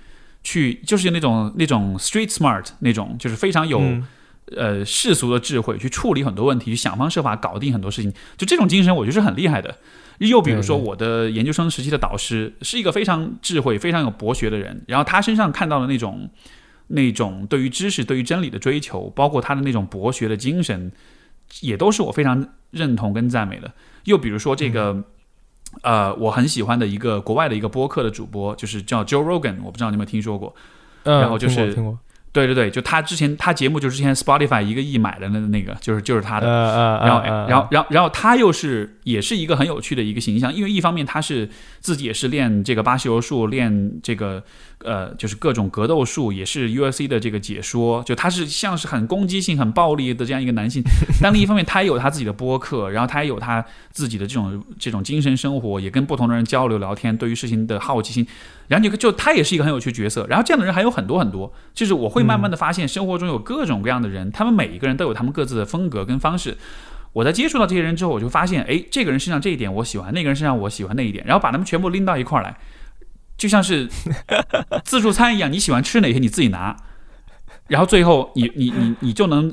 [0.43, 3.79] 去就是那种那种 street smart 那种，就是非常有。
[3.79, 4.07] 嗯
[4.57, 9.77] 呃世俗的智慧去处理很多问题，去想方设法搞定很多事情，就这种精神，我觉得是很厉害的。
[10.17, 16.29] 又比如说，我的研究生时期的导师是一个非常智慧、非常有博学的人，然后他身上看到的那种、
[16.91, 20.91] 那种对于知识、对于真理的追求，包括他的那种博学的精神，
[21.61, 23.71] 也都是我非常认同跟赞美的。
[24.05, 25.03] 又比如说这个，
[25.83, 30.55] 呃，我很喜欢的一个国外的一个播客的主播，就是叫 Joe Rogan，我不知道你有没有听说过。
[31.03, 31.97] 嗯然后就是听过，
[32.31, 36.47] 对对对，就他之前他节目就是之前 Spotify 一个亿买的那那个，就是就是他的。
[36.47, 44.43] 然后，然后，然后他又是也是一个很有趣的一个形象，因为一方面他是自己也是练这个巴西柔术，练这个
[44.83, 50.83] 呃就是各种格斗术，也是 UFC 的这个解说，就他是像是很攻击性、很暴力的这样一个男性。
[51.21, 58.25] 但另一方面，他也有他自己的播客，然后他也有他自己的这种这种精神生活，也跟不同的人交流聊天，对于事情的好奇心。
[58.67, 60.25] 然后就就他也是一个很有趣角色。
[60.27, 66.57] 然后这样的人还有很多很多，就是我会慢慢的发现生活中有各种各样的人，他们每一个人都有他们各自的风格跟方式。
[67.13, 72.55] 我在接触到这些人之后，我就发现，哎，这个人身上这一点我喜欢，那个人身上我喜欢那一点，然后把他们全部拎到一块儿来，
[73.41, 73.89] 就像是
[74.85, 76.77] 自助餐一样，你喜欢吃哪些你自己拿，
[77.69, 79.51] 然后最后你你你你就能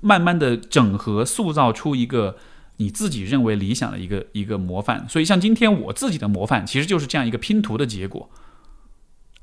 [0.00, 2.36] 慢慢的整合塑造出一个
[2.76, 5.08] 你自己认为理想的一个一个模范。
[5.08, 8.30] 所以像今天我自己的模范，其实就是这样一个拼图的结果。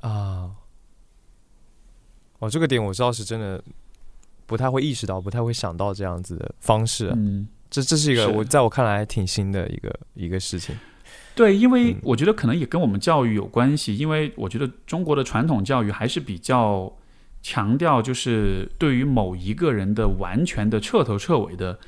[0.00, 0.52] 啊，
[2.38, 3.62] 哦，这个点我知道是真的
[4.46, 7.14] 不太会意识到，不太会想到这样子的方式啊。
[7.14, 10.74] 嗯，这这是一个我在我看来挺新的一个一个事情。
[11.34, 16.92] 对，因为嗯我觉得可能也跟我们教育有关系，因为我觉得中国的传统教育还是比较
[17.42, 21.78] 强调，就是对于某一个人的完全的彻头彻尾的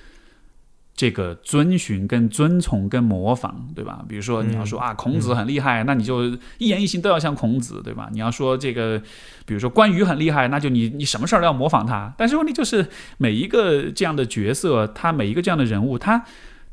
[0.96, 4.04] 这个遵循、跟遵从、跟模仿，对吧？
[4.08, 6.24] 比如说你要说啊，孔子很厉害，那你就
[6.58, 8.08] 一言一行都要像孔子，对吧？
[8.12, 8.98] 你要说这个，
[9.44, 12.14] 比如说关羽很厉害，那就你你什么事儿都要模仿他。
[12.16, 12.86] 但是问题就是
[13.18, 16.24] 每一个这样的角色，他每一个这样的人物，他。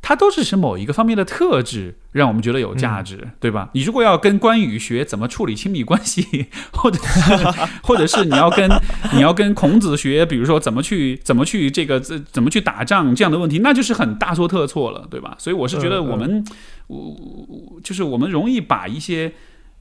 [0.02, 3.70] 它都是是某一个方面的特质，让我们觉得有价值，对吧？
[3.74, 7.46] 你如果要跟关羽学怎么处理亲密关系， 或者是
[7.84, 8.70] 或者是你要跟
[9.14, 15.36] 你要跟孔子学，比如说怎么去怎么去这个怎怎么去打仗这样的问题，那就是很大错特错了，对吧？
[15.38, 16.44] 所以我是觉得我们，
[16.88, 19.32] 我就是我们容易把一些。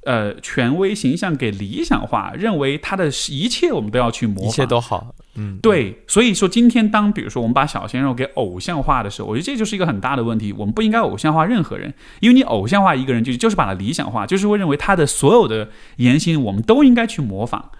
[0.02, 5.14] 呃，权威形象给理想化，认为他的一切我们都要去模仿，一切都好。
[5.34, 6.02] 嗯，对。
[6.06, 10.54] 所以说，今天当比如说我们把小鲜肉给偶像化的时候，我觉得这就是一个很大的问题。
[10.54, 17.70] 我们不应该偶像化任何人，因为你偶像化一个人，就就是把他理想化，就是会认为他的所有的言行我们都应该去模仿。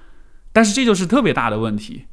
[0.52, 2.04] 但是这就是特别大的问题。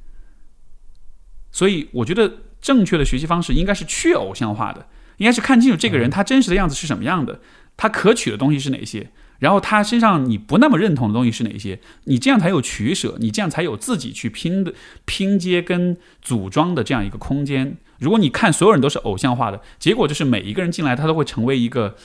[1.51, 2.31] 所以我觉得
[2.61, 4.87] 正确的学习方式应该是去偶像化的，
[5.17, 7.41] 应该是看清楚这个人他真实的样子是什么样的，
[7.75, 9.11] 他可取的东西是哪些。
[9.39, 11.79] 然后他身上你不那么认同的东西是哪些？
[12.05, 14.73] 你这样才有取舍，你这样才有自己去拼的
[15.05, 17.77] 拼接跟组装的这样一个空间。
[17.99, 21.95] 如果你看所有人都是偶像化的，结果就是每一个人进来他都会成为一个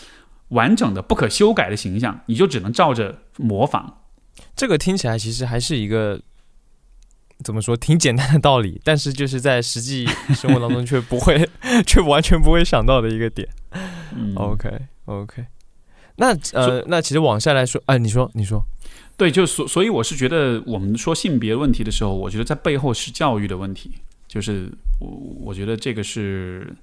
[0.48, 3.98] 完整的不可修改的形象，你就只能照着模仿。
[4.56, 6.20] 这个听起来其实还是一个
[7.44, 11.48] 怎么说挺简单的道理，但是就是在实际生活当中却不会，
[11.86, 13.48] 却完全不会想到的一个点。
[14.36, 14.70] OK
[15.06, 15.44] OK。
[16.16, 18.62] 那呃，那其实往下来说，哎，你说，你说，
[19.16, 23.90] 对，就所所以，我是觉得，我们说性别问题的时候，我觉得在背后是教育的问题，
[24.28, 25.08] 就是我
[25.46, 26.74] 我觉得这个是，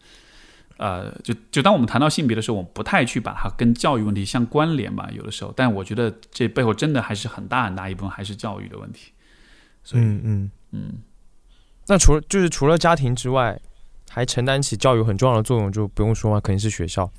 [0.78, 9.12] 呃，就就当我们谈到性别的时候，我们不太去把它跟教育问题相关联吧，有的时候，但我觉得这背后真的还是很大很大一部分还是教育的问题。
[9.94, 10.94] 嗯嗯嗯。
[11.88, 13.60] 那除了就是除了家庭之外，
[14.10, 17.12] 还承担起教育很重要的作用，就不用说嘛，肯定是学校。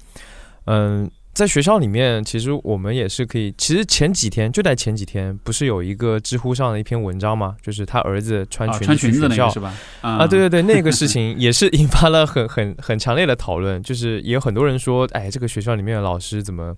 [0.65, 1.09] 嗯。
[1.33, 3.55] 在学校里面，其实我们也是可以。
[3.57, 7.57] 其实前几天就在前几天，不是有一个知乎上的一篇文章吗？
[7.62, 9.72] 就是他儿子穿裙穿裙子那个是吧？
[10.01, 13.81] 啊，对对对，那个事情也是引发了很很很强烈的讨论。
[13.83, 16.74] 就是也有很多人说，哎，这个学校里面的老师怎么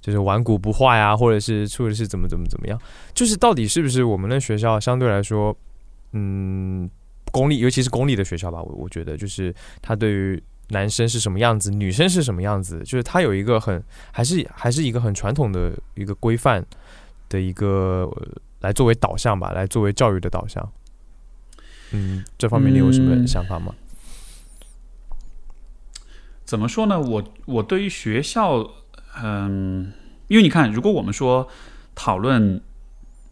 [0.00, 2.80] 就是顽固不化呀，或者是处的是怎么怎么怎么样？
[3.12, 5.54] 就是到底是不是我们的学校相对来说，
[6.12, 6.88] 嗯，
[7.32, 8.62] 公立，尤其是公立的学校吧？
[8.62, 9.52] 我我觉得就是
[9.82, 10.40] 他对于。
[10.72, 12.80] 男生是什么样子，女生是什么样子？
[12.80, 16.64] 就是他有一个很，还是还是一个很传统的一个规范
[17.28, 18.10] 的一个
[18.60, 20.72] 来作为导向吧，来作为教育的导向。
[21.92, 23.74] 嗯，这方面你有什么想法吗？
[26.44, 26.98] 怎么说呢？
[26.98, 28.70] 我我对于学校，
[29.22, 29.92] 嗯，
[30.28, 31.48] 因为你看，如果我们说
[31.94, 32.62] 讨论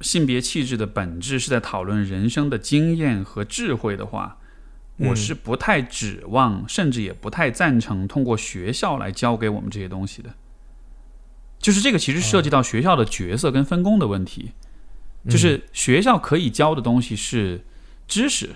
[0.02, 4.36] 性别气质的本质是在讨论人生的经验和智慧的话。
[5.00, 10.34] 我是不太指望，甚至也不太赞成通过学校来教给我们这些东西的。
[11.58, 14.52] 就是这个其实涉及到学校的角色跟分工的问题。
[15.28, 17.62] 就是学校可以教的东西是
[18.08, 18.50] 知识，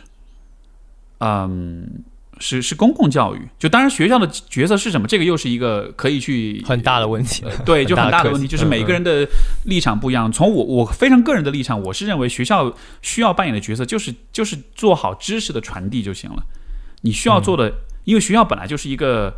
[1.18, 2.04] 嗯。
[2.40, 7.44] 是是公共教育，就当然学校的角色是什么，这个又是一个可以去很大的问题。
[7.64, 9.26] 对，就很大的问题，就是每个人的
[9.64, 10.30] 立场不一样。
[10.30, 16.42] 从我我非常个人的立场，我是认为学校需要扮演的角色就是就是做好知识的传递就行了。
[17.02, 17.72] 你需要做的，
[18.04, 19.32] 因为学校本来就是一个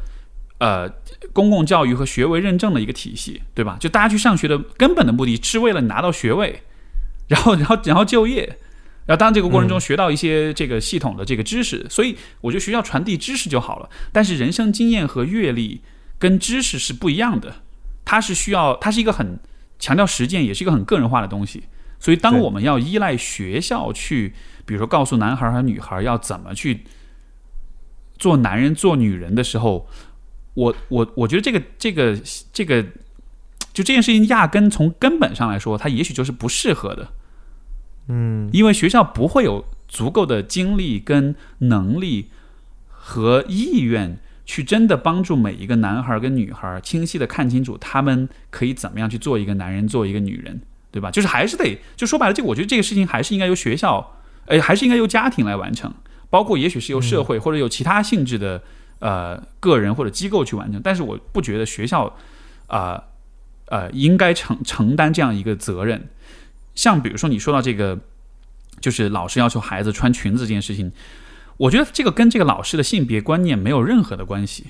[0.59, 0.88] 呃
[1.32, 3.76] 公共教育和学位认证的一个体系，对吧？
[3.78, 6.62] 就大家去上学的根本的目的是为了拿到学位，
[7.28, 8.59] 然后然后然后就业。
[9.07, 13.88] 然后，当然这个过程中学到一些这个系统的这个知识，所以我觉得学校传递知识就好了。
[14.12, 15.80] 但是人生经验和阅历
[16.18, 17.62] 跟知识是不一样的，
[18.04, 19.38] 它是需要，它是一个很
[19.78, 21.62] 强调实践，也是一个很个人化的东西。
[22.00, 24.34] 所以，当我们要依赖学校去，
[24.64, 26.82] 比如说告诉男孩和女孩要怎么去
[28.18, 29.88] 做男人、做女人的时候，
[30.54, 32.18] 我我我觉得这个这个
[32.52, 32.82] 这个，
[33.72, 37.09] 就这件事情压根从根本上来说，它也许就是不适合的。
[38.09, 42.30] 嗯，因为学校不会有足够的精力、跟能力
[42.88, 50.61] 和意愿去真的帮助每一个男孩跟女孩清晰的看清楚他们可以怎么样去做一个男人、做一个女人，
[50.92, 51.11] 对吧？
[51.11, 55.92] 就是还是得就说白了，这个我觉得这个事情还是应该由学校，哎，还是应该由家庭来完成，
[56.30, 58.62] 包括也许是由社会或者有其他性质的
[59.00, 60.80] 呃个人或者机构去完成。
[60.82, 62.16] 但是我不觉得学校
[62.68, 63.02] 啊
[63.66, 66.09] 呃应该承承担这样一个责任。
[66.76, 67.98] 像比如说你说到这个，
[68.80, 70.92] 就是老师要求孩子穿裙子这件事情，
[71.56, 74.66] 我觉得这个跟这个老师的性别观念没有任何的关系，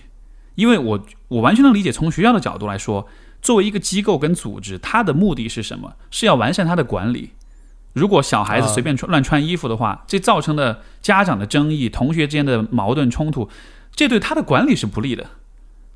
[0.55, 3.07] 因为我我完全能理解，从学校的角度来说，
[3.43, 5.95] 作为一个机构跟组织，它的目的是什么？
[6.11, 7.33] 是要完善它的管理。
[7.93, 13.49] 如果小孩子随便穿乱穿衣服的话，这造成的家长的争议、同学之间的矛盾冲突，
[13.95, 15.27] 这对他的管理是不利的。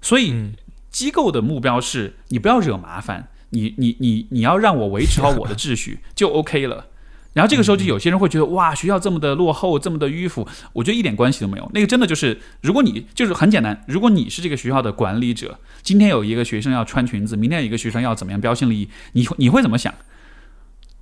[0.03, 0.55] 所以嗯
[0.91, 6.87] 机构的目标是你不要惹麻烦，你你你你要让我维持好我的秩序就 OK 了。
[7.33, 11.71] 然后这个时候就有些人会觉得哇，学校这么的落后，这么的迂腐，我觉得一点关系都没有。
[11.73, 19.95] 那个真的就是，如果你就是很简单，如果你是这个学校的管理者，今天有一个学生要穿裙子，明天有一个学生要怎么样标新立异，你会你会怎么想？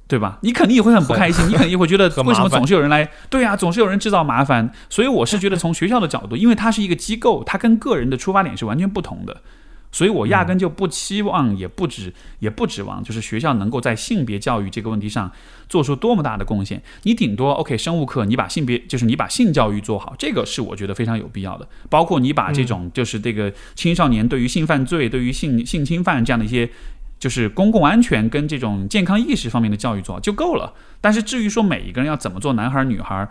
[0.07, 0.38] 对吧？
[0.42, 3.11] 你肯定也会很不开心， 你肯定也会觉得为什么总是有人来？
[3.30, 4.70] 对啊，总是有人制造麻烦。
[4.90, 9.42] 所以我是觉得从学校的角度，因为它是一个机构，它跟个人的出发点是完全不同的。
[9.91, 15.30] 所以我压根就不期望，也不指也不指望，就是学校能够在性别教育这个问题上
[15.68, 16.82] 做出多么大的贡献。
[17.03, 21.68] 你顶多 OK，生物课你把性别，就是你把性教育做好，这个是我觉得非常有必要的。
[21.89, 26.70] 包括你把这种就是这个青少年对于性犯罪、对于性性侵犯这样的一些。
[27.20, 30.72] 就是公共安全跟这种健康意识方面的教育做好就够了。
[31.01, 33.28] 但是至于说每一个人要怎么做，男孩儿女孩儿，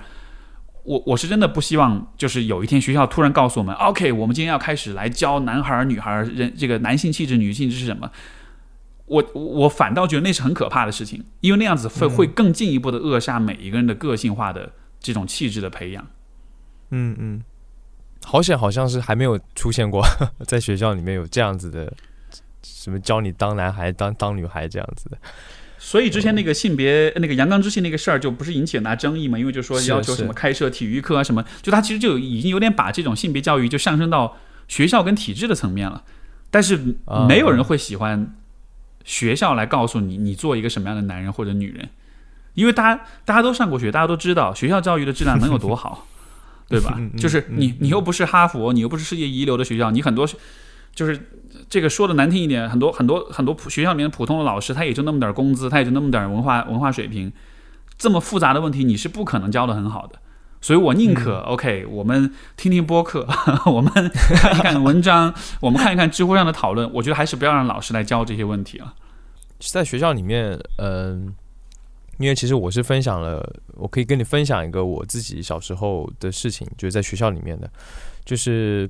[0.88, 8.10] 我我是真的不希望，就是有一天学校突然告诉我们，OK，我们今天要开始来教男孩儿女孩儿人这个男性气质、女性是什么。
[9.06, 14.72] 我我反倒觉得那是很可怕的事情，因为那样子会会更进一步的扼杀每一个人的个性化的
[15.02, 16.08] 这种气质的培养。
[16.92, 17.44] 嗯嗯，
[18.24, 20.02] 好险，好像是还没有出现过
[20.48, 21.92] 在学校里面有这样子的，
[22.64, 25.18] 什么教你当男孩、当当女孩这样子的。
[25.88, 29.40] 所以之前那个性别那个阳刚之气那个事儿，就不是引起很大争议嘛？
[29.40, 34.36] 因为就说要求什么开设体育课啊什么，就他其实就已经有点把这种性别教育就上升到
[34.68, 36.04] 学校跟体制的层面了。
[36.52, 38.36] 但是啊没有人会喜欢
[39.06, 41.88] 学校来告诉你你做一个什么样的男人或者女人，
[42.56, 46.06] 因为大家大家都上过学，大家都知道学校教育的质量能有多好，
[46.68, 50.28] 对吧就是你你又不是哈佛，你又不是世界一流的学校，你很多
[50.98, 51.30] 就是
[51.70, 57.32] 这个说的难听一点，很多很多很多普学校里面普通的老师，他也就那么点儿工资，他也就那么点儿文化文化水平，
[58.00, 60.18] 这么复杂的问题你是不可能教的很好的。
[60.60, 63.28] 所以我宁可、OK，我们听听播客，
[63.72, 66.92] 我们看一看文章，我们看一看知乎上的讨论。
[66.92, 68.96] 我觉得还是不要让老师来教这些问题了。
[69.60, 71.32] 在学校里面，嗯、
[72.18, 77.70] 因为其实我是分享了，我可以跟你分享一个我自己小时候的事情，就是在学校里面的，
[78.26, 78.90] 就是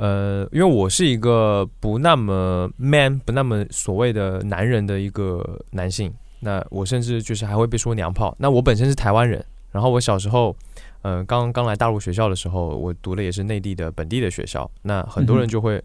[0.00, 8.34] 呃，因为我是一个不那么 man、不那么所谓的男人的一个男性，那我甚至就是还会被说娘炮。
[8.38, 10.56] 那我本身是台湾人，然后我小时候。
[11.02, 14.70] 嗯，刚刚来大陆学校的时候，我读的也是内地的本地的学校。
[14.82, 15.82] 那很多人就会，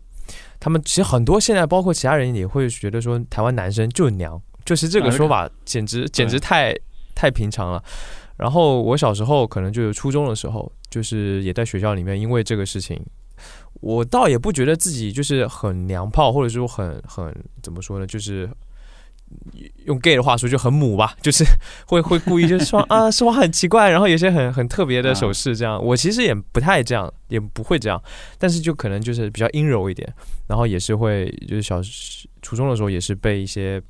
[0.60, 6.76] 他们其实很多现在包括其他人也会觉得说，台湾男生就是娘，就是这个说法，简直简直太
[7.16, 7.82] 太平常了。
[8.36, 13.02] 然后我小时候可能就是初中的时候，就是也在学校里面，因为这个事情，
[13.82, 18.50] 我倒也不觉得自己就是很娘炮，或者说很很怎么说呢，就是
[19.86, 21.44] 用 gay 的话说就很母吧， 就是
[21.88, 25.84] 会会故意就是说啊说话很奇怪，然后有些很很特别的手势这样。
[25.84, 28.02] 我其实也不太这样，也不会这样，
[28.38, 30.12] 但是就可能就是比较阴柔一点，
[30.48, 31.82] 然后也是会就是小
[32.42, 33.82] 初中的时候也是被一些。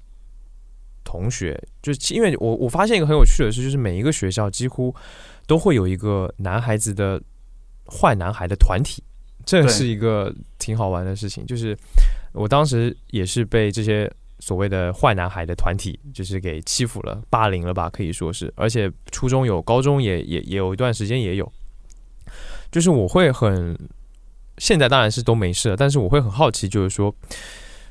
[1.08, 4.94] 同学，就是因为我我发现一个很有趣的事，就是每一个学校几乎
[5.46, 7.22] 都会有一个男孩子的
[7.86, 9.04] 坏男孩的团体，
[9.46, 11.46] 这是一个挺好玩的事情。
[11.46, 11.78] 就是
[12.34, 18.52] 我当时也是被这些所谓的坏男孩的团体，就是给欺负了、霸凌了吧，可以说是。
[18.56, 21.52] 而且初中有，高中也也也有一段时间也有，
[22.72, 23.78] 就是我会很，
[24.58, 27.16] 现在当然是都没事了，但是我会很好奇，就是说，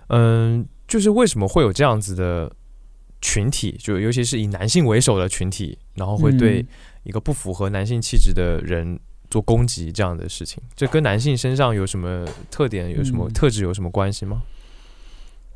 [0.08, 2.50] 嗯，就是为什么会有这样子的。
[3.26, 6.62] 群体就尤其是以男性为首的群体，然后会对
[7.04, 9.00] 一个不符合男性气质的人
[9.30, 14.42] 做攻击这样的事情，这跟男性身上有什么特点、有什么特质有什么关系吗？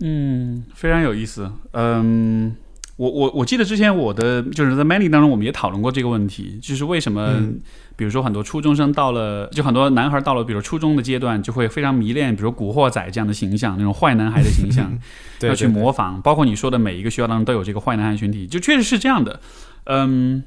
[0.00, 1.50] 嗯，非常有意思。
[1.72, 2.56] 嗯，
[2.96, 7.60] 我我我记得之前我的就是在 Many 当中，我们也讨论过这个问题，就是为什么，嗯
[7.96, 14.96] 比如说很多初中生到了，就很多男孩到了，比如初中的阶段，就会非常迷恋，比如古惑仔这样的形象，那种坏男孩的形象。
[15.40, 19.40] 对要去模仿，包括你说的每一个学校当中都有这个坏男孩群体，就确实是这样的。
[19.84, 20.44] 嗯，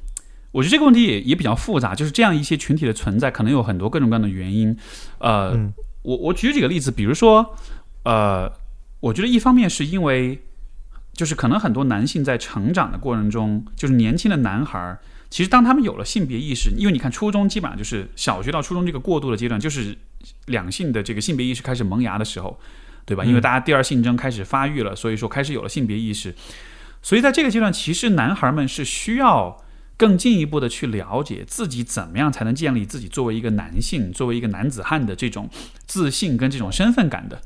[0.52, 4.76] 我觉得这个问题也也比较复杂，就是这样一些群体的存在，可能有很多各种各样的原因。
[5.18, 5.72] 呃，嗯
[6.02, 7.54] 我我举几个例子，比如说，
[8.04, 8.50] 呃，
[9.00, 10.42] 我觉得一方面是因为，
[11.14, 14.98] 就是可能很多男性在成长的过程中，就是年轻的男孩儿。
[15.30, 19.96] 其实，当他们有了性别意识，因为你看初中基本上就是小学到初中这个过渡的阶段，就是
[20.46, 22.60] 两性的这个性别意识开始萌芽的时候，
[23.06, 23.24] 对吧？
[23.24, 26.34] 因为大家第二性征开始发育了，所以说开始有了性别意识。
[27.00, 29.56] 所以在这个阶段，其实男孩们是需要
[29.96, 35.48] 更进一步的去了解自己怎么样才能建立自己作为一个男性、作为一个男子汉的这种
[35.86, 37.40] 自信跟这种身份感的。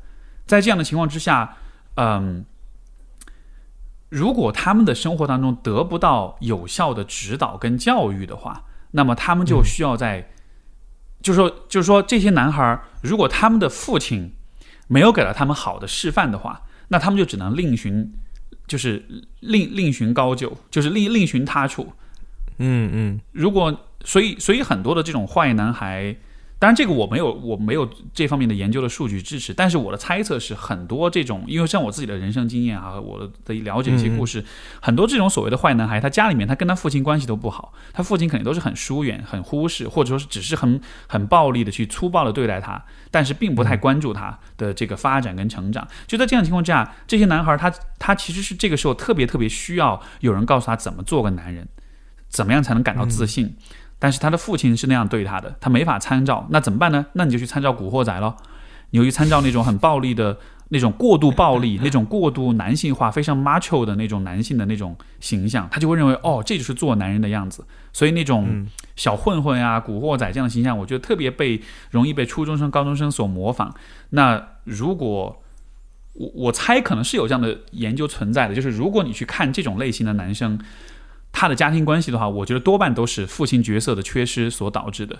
[0.45, 1.57] 在这样的情况之下，
[1.95, 2.45] 嗯。
[4.09, 10.29] 如果他们的生活当中得不到有效的指导跟教育的话，那么他们就需要在
[11.21, 14.31] 就是说，就是说，这些男孩儿如果他们的父亲
[14.87, 18.13] 没有给了他们好的示范的话，那他们就只能另寻，
[18.65, 19.05] 就是
[19.41, 21.91] 另另寻高就，就是另另寻他处。
[22.57, 26.15] 嗯嗯如果所以所以很多的这种坏男孩，
[26.59, 34.43] 当然这个我没有我没有这方面的研究的数据支持，但是我的猜测是很多这种，因为像我自己的人生经验啊，我的了解一些故事，
[34.81, 45.87] 很多这种所谓的坏男孩，他家里面他跟他父亲关系都不好，他父亲肯定都是很疏远、很忽视，或者说是只是很很暴力的去粗暴的对待他，但是并不太关注他的这个发展跟成长。
[46.07, 51.67] 就在这样情况之下，这些男孩他他其实是这个时候特别特别需要有人告诉他怎么做个男人。
[52.29, 53.55] 怎么样才能感到自信？
[53.99, 57.07] 但是他的父亲是那样对他的，他没法参照，那怎么办呢？
[57.13, 58.37] 那你就去参照《古惑仔》咯，
[58.91, 60.37] 你就去参照那种很暴力的、
[60.69, 67.65] 那种过度暴力、 那种过度男性化、非常 macho 的那种男性的那种形象，他就会认为哦，这就是做男人的样子。
[67.91, 71.59] 所以那种小混混啊、古惑仔这样的形象，我觉得特别被
[71.89, 73.73] 容易被初中生、高中生所模仿。
[74.11, 75.41] 那如果
[76.13, 80.59] 我我猜可能是有这样的研究存在的，就是如果你去看这种类型的男生。
[81.31, 85.17] 他的家庭关系的话，我觉得多半都是父亲角色的缺失所导致的。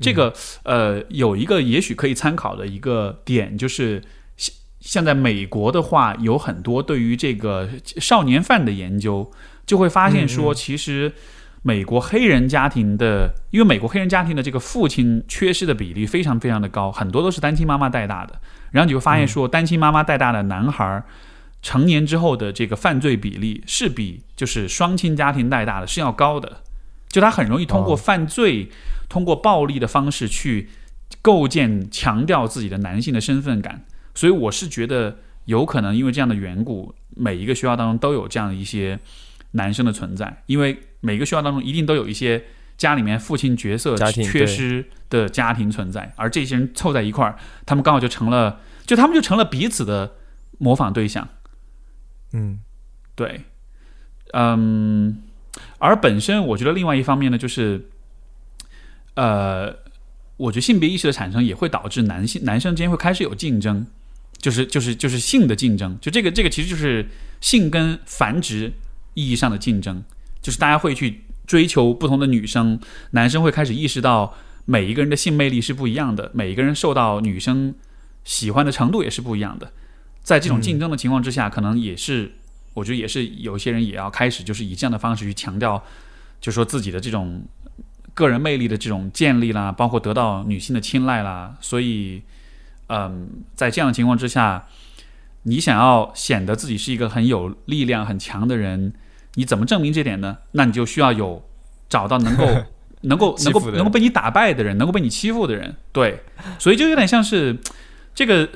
[0.00, 0.34] 这个
[0.64, 4.02] 呃，有一个也许可以参考的一个点，就是
[4.36, 7.68] 现现在美国的话，有很多对于这个
[7.98, 9.30] 少年犯的研究，
[9.64, 11.12] 就会发现说，其实
[11.62, 18.38] 美国黑人家庭的，因为美国黑人家庭的这个父亲缺失的比例非常非常的高，很多都是单亲妈妈带大的。
[18.72, 21.04] 然后你会发现说，单亲妈妈带大的男孩儿。
[21.66, 26.62] 成年之后的这个犯罪比例是比就是双亲家庭带大的是要高的，
[27.08, 28.70] 就他很容易通过犯罪、
[29.08, 30.68] 通过暴力的方式去
[31.20, 33.84] 构建、强调自己的男性的身份感。
[34.14, 38.96] 所以我是觉得有可能因为这样的缘故，每一个学校当中都有这样一些
[39.50, 42.44] 男生的存在，因为每个学校当中一定都有一些
[42.78, 50.12] 家里面父亲角色缺失的家庭存在，而这些人凑在一块儿，他们刚好就成了，就他们就成了彼此的
[50.58, 51.28] 模仿对象。
[52.32, 52.60] 嗯，
[53.14, 53.42] 对，
[54.32, 55.22] 嗯，
[55.78, 57.88] 而本身我觉得另外一方面呢，就是，
[59.14, 59.74] 呃，
[60.36, 63.86] 我觉得性别意识的产生也会导致男性男生之间会开始有竞争，
[64.38, 67.08] 就是就是就是性的竞争，就这个这个其实就是
[67.40, 68.72] 性跟繁殖
[69.14, 70.02] 意义上的竞争，
[70.42, 72.78] 就是大家会去追求不同的女生，
[73.12, 74.34] 男生会开始意识到
[74.66, 77.74] 每一个人的性魅力是不一样的，每一个人受到女生
[78.24, 79.72] 喜欢的程度也是不一样的。
[80.26, 82.32] 在这种竞争的情况之下，可能也是，
[82.74, 85.80] 我觉得也是有些人也要开始，就是以这样的方式去强调，
[86.40, 87.44] 就说自己的这种
[88.12, 91.54] 个人魅力的这种建立啦，包括得到女性的青睐啦。
[91.60, 92.22] 所以，
[92.88, 94.66] 嗯，在这样的情况之下，
[95.44, 98.94] 你想要显得自己是一个很有力量、很强的人，
[99.34, 100.38] 你怎么证明这点呢？
[100.50, 101.48] 那你就需要有
[101.88, 102.44] 找到 能够、
[103.02, 105.76] 能够、能够、能够被你打败的人，能够被你欺负的人。
[105.92, 106.24] 对，
[106.58, 107.56] 所以就有点像是
[108.12, 108.48] 这个。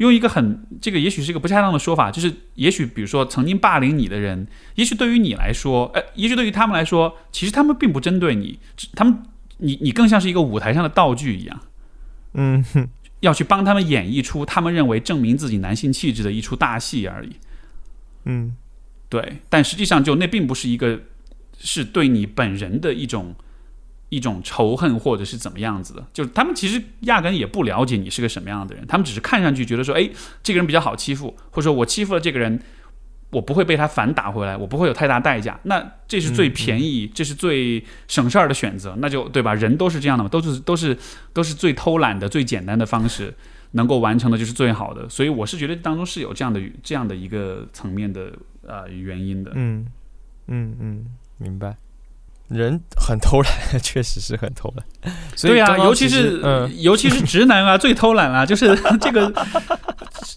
[0.00, 8.58] 用一个很这个也许是一个不恰当的说法，就是也许比如说曾经霸凌你的人，也许对于你来说，呃，也许对于他们来说，其实他们并不针对你，
[8.94, 9.22] 他们
[9.58, 11.60] 你你更像是一个舞台上的道具一样，
[12.32, 12.64] 嗯，
[13.20, 17.36] 要去帮他们演绎出他们认为证明自己男性气质的一出大戏而已，
[18.24, 18.56] 嗯，
[19.10, 21.02] 对，但实际上就那并不是一个
[21.58, 23.34] 是对你本人的一种。
[24.10, 30.10] 一种仇恨，或者是怎么样子的，就是他们其实压根也不了解你是个什么样的人，他们只是看上去觉得说，哎，
[30.42, 32.60] 这个人比较好欺负，或者说我欺负了这个人，
[33.30, 39.54] 我不会被他反打回来，我不会有太大代价，那这是最便宜，这是最省事儿的选择，那就对吧？
[39.54, 40.98] 人都是这样的嘛，都是都是
[41.32, 43.32] 都是最偷懒的、最简单的方式，
[43.72, 45.08] 能够完成的就是最好的。
[45.08, 48.32] 所以我是觉得当中是有这样的这样的一个层面的
[48.66, 49.52] 呃原因的。
[49.54, 49.86] 嗯
[50.48, 51.06] 嗯嗯，
[51.38, 51.76] 明白。
[52.50, 55.14] 人很偷懒， 确实是很偷懒。
[55.40, 56.40] 对呀，尤其是
[56.78, 58.44] 尤其是直男啊， 最偷懒了。
[58.44, 59.32] 就是 这个，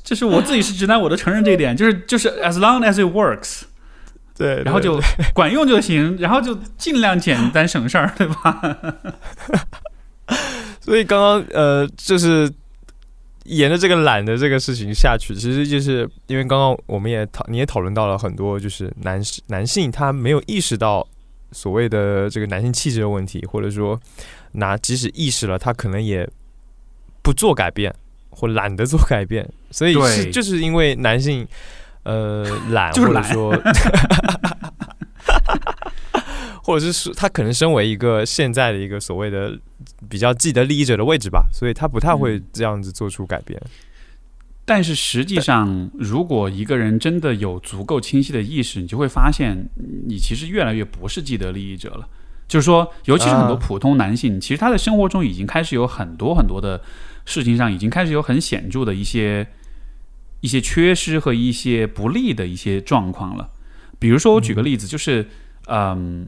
[0.03, 1.75] 就是我自己是直男，我都承认这一点。
[1.75, 3.63] 就是就是，as long as it works，
[4.37, 5.01] 对，然后就
[5.33, 8.77] 管用就行，然后就尽量简单省事儿，对吧？
[10.79, 12.47] 所以刚刚呃，就是
[13.45, 21.07] 沿着这个懒的这个事情下去，其实就是因为刚刚我们也讨你也讨论到了很多，就是男男性他没有意识到。
[21.53, 23.99] 所谓的这个男性气质的问题，或者说，
[24.53, 26.27] 拿即使意识了，他可能也
[27.21, 27.93] 不做改变，
[28.29, 31.47] 或懒得做改变，所以是就是因为男性
[32.03, 33.53] 呃 懒，或者说，
[36.63, 39.57] 或者是说他可能身为一个现在的一个所谓的
[40.09, 43.61] 比较既得利益者的位置吧，所以他不太会这样子做出改变。
[44.65, 49.69] 但是实际上，如果一个人真的有足够清晰的意识，你就会发现，
[50.07, 52.07] 你其实越来越不是既得利益者了。
[52.47, 56.81] 就是说，尤其是很多普通男性，其实他的生活中已经开始有很多很多的
[57.25, 59.47] 事情上，已经开始有很显著的一些
[60.41, 63.49] 一些缺失和一些不利的一些状况了。
[63.99, 65.27] 比如说，我举个例子，就是
[65.67, 66.27] 嗯，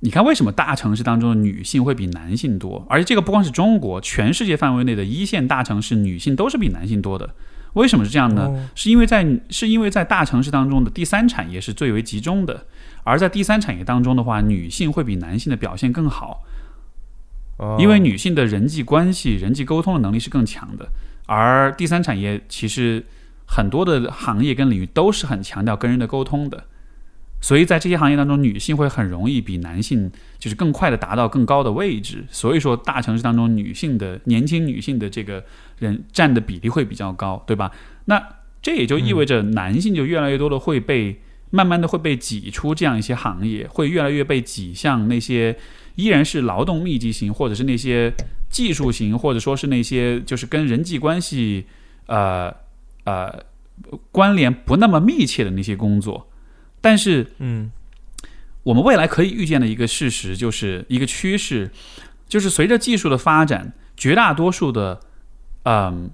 [0.00, 2.84] 你看为什么大城市当中的女性会比男性多？
[2.88, 7.34] 而且这个不光是中国，全世界范围内的一线大城市女性都是比男性多的。
[7.74, 8.68] 为什么是这样呢？
[8.74, 12.66] 是因为在是因为在大城市当中的第三产业是最为集中的。
[13.04, 16.42] 而在第三产业当中的话，女性会比男性的表现更好，
[17.78, 20.88] 因为女性的人际关系、人际沟通的能力是更强的。
[21.26, 23.04] 而第三产业其实
[23.46, 26.64] 很多的行业跟领域都是很强调跟人的沟通的，
[27.40, 32.24] 所以在这些行业当中，女性会很容易比男性就是更快的达到更高的位置。
[32.30, 35.44] 所以说，大城市当中女性的年轻女性的这个
[35.78, 37.70] 人占的比例会比较高，对吧？
[38.04, 38.22] 那
[38.62, 41.20] 这也就意味着男性就越来越多的会被。
[41.52, 45.58] 慢慢的会被挤出这样一些行业，会越来越被挤向那些
[45.96, 48.14] 依然是劳动密集型，或者是那些
[48.48, 51.66] 技术型，或者说是那些就是跟人际关系
[52.06, 52.54] 呃
[53.02, 53.36] 呃
[54.12, 56.29] 关联不那么密切的那些工作。
[56.80, 57.70] 但是，嗯，
[58.62, 61.70] 我们未来可以预见的一个事实，就是一个趋势，
[62.28, 65.00] 就是随着技术的发展，绝大多数的
[65.64, 66.10] 嗯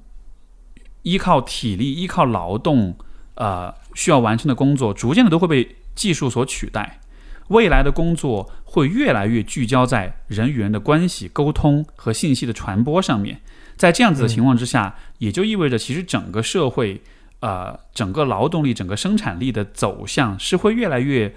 [1.03, 2.97] 依靠体力、依靠劳动。
[3.39, 7.01] 呃，需要完成的工作，逐渐的都会被技术所取代。
[7.49, 13.43] 未来的工作会越来越聚焦在人与人的关系、沟通和信息的传播上面。
[13.77, 17.03] 在这样子的情况之下，也就意味着，其实整个社会，
[17.47, 21.33] 呃，整个劳动力、整个生产力的走向是会越来越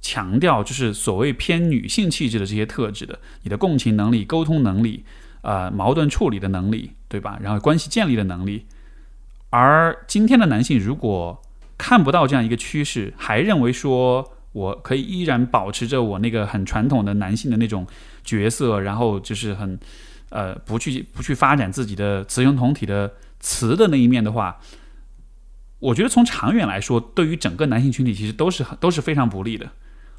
[0.00, 3.16] 强调，就是所谓偏女性气质的这些特质的。
[3.44, 5.04] 你的共情能力、沟通能力、
[5.42, 7.38] 呃，矛盾处理的能力，对吧？
[7.40, 8.66] 然后关系建立的能力。
[9.50, 11.40] 而今天的男性如果
[11.78, 17.86] 看不到这样一个趋势，还认为说我可以依然保持着我那个很传统的男性的那种
[18.24, 19.78] 角色，然后就是很
[20.30, 24.58] 呃不去不去发展自己的雌雄同体的雌的那一面的话，
[25.82, 29.68] 我觉得从长远来说，对于整个男性群体其实都是都是非常不利的。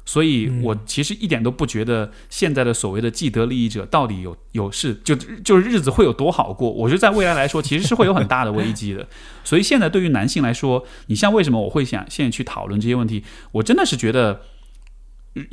[0.06, 6.70] 所以，我其实一点都不觉得现在的所谓的既得利益者到底有有是就就是日子会有多好过。
[6.70, 9.08] 我觉得在未来来说，其实是会有很大的危机的。
[9.42, 13.24] 所以现在对于男性来说，你像为什么我会想现在去讨论这些问题？
[13.52, 14.42] 我真的是觉得，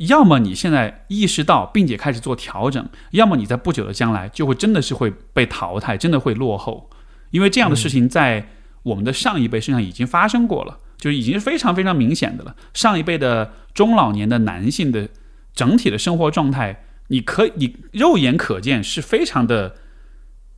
[0.00, 6.90] 要么你现在意识到并且开始做调整，要么你在不久的将来就会真的是会被淘汰，真的会落后。
[7.30, 8.46] 因为这样的事情在
[8.82, 10.78] 我们的上一辈身上已经发生过了。
[10.98, 12.54] 就已经是非常非常明显的了。
[12.74, 15.08] 上一辈的中老年的男性的
[15.52, 19.74] 整体的生活状态，你可以你肉眼可见是非常的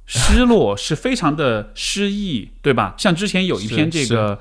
[0.04, 2.94] 失落， 是非常的失意，对吧？
[2.98, 4.38] 像之前有一篇这个，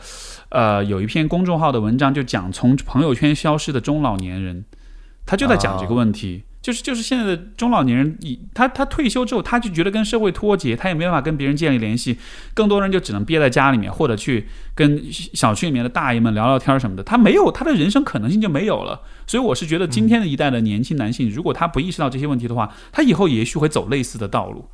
[0.49, 4.65] 呃，有一篇公众号的文章，就讲从朋友圈消失的中老年人，
[5.25, 6.43] 他就在讲这个问题。
[6.63, 12.17] 就是就是现在的中老年人，以他他退休之后，他就觉得跟社会脱节，他也没办法跟别人建立联系，
[12.53, 17.03] 更多人就只能憋在家里面，或者去跟小区里面的大爷们聊聊天什么的。
[17.03, 19.01] 他没有他的人生可能性就没有了。
[19.27, 24.69] 所以我是觉得，今天的一代的年轻男性，如果他不意识到这些问题的话，他以后也许会走类似的道路。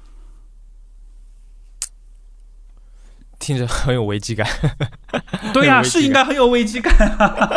[3.40, 4.46] 听着很有危机感，
[5.54, 6.94] 对呀，是应该很有危机感，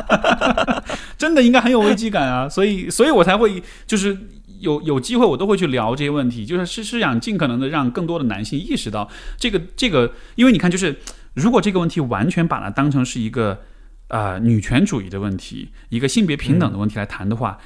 [1.23, 2.49] 真的应该很有危机感啊！
[2.51, 4.19] 所以，所以我才会就是
[4.59, 9.09] 有有机会，我都会去聊这些问题，就是是是想尽可能的让更多的男性意识到
[9.39, 10.99] 这个这个，因为你看，就是
[11.35, 13.61] 如果这个问题完全把它当成是一个
[14.09, 17.59] 呃女权主义的问题，一个性别平等的问题来谈的话，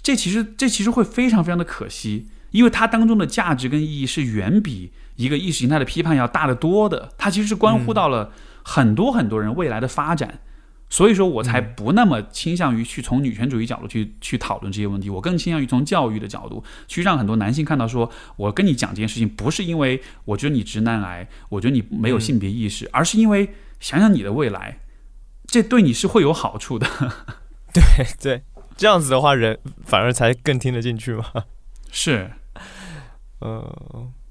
[0.00, 4.92] 这其实这其实会非常非常的可惜，因为它当中的价值跟意义是远比。
[5.16, 8.32] 一个意识形态的批判要大得多的，它其实是关乎到了
[8.62, 10.40] 很多很多人未来的发展，
[10.92, 24.80] 所以说我才不那么倾向于去从女权主义角度去去讨论这些问题，我更倾向于从教育的角度去让很多男性看到，说我跟你讲这件事情不是因为我觉得你直男癌，我觉得你没有性别意识，而是因为想想你的未来，
[25.46, 26.86] 这对你是会有好处的。
[27.72, 27.82] 对
[28.20, 28.42] 对，
[28.76, 31.24] 这样子的话，人反而才更听得进去嘛。
[31.90, 32.32] 是，
[33.38, 34.12] 呃。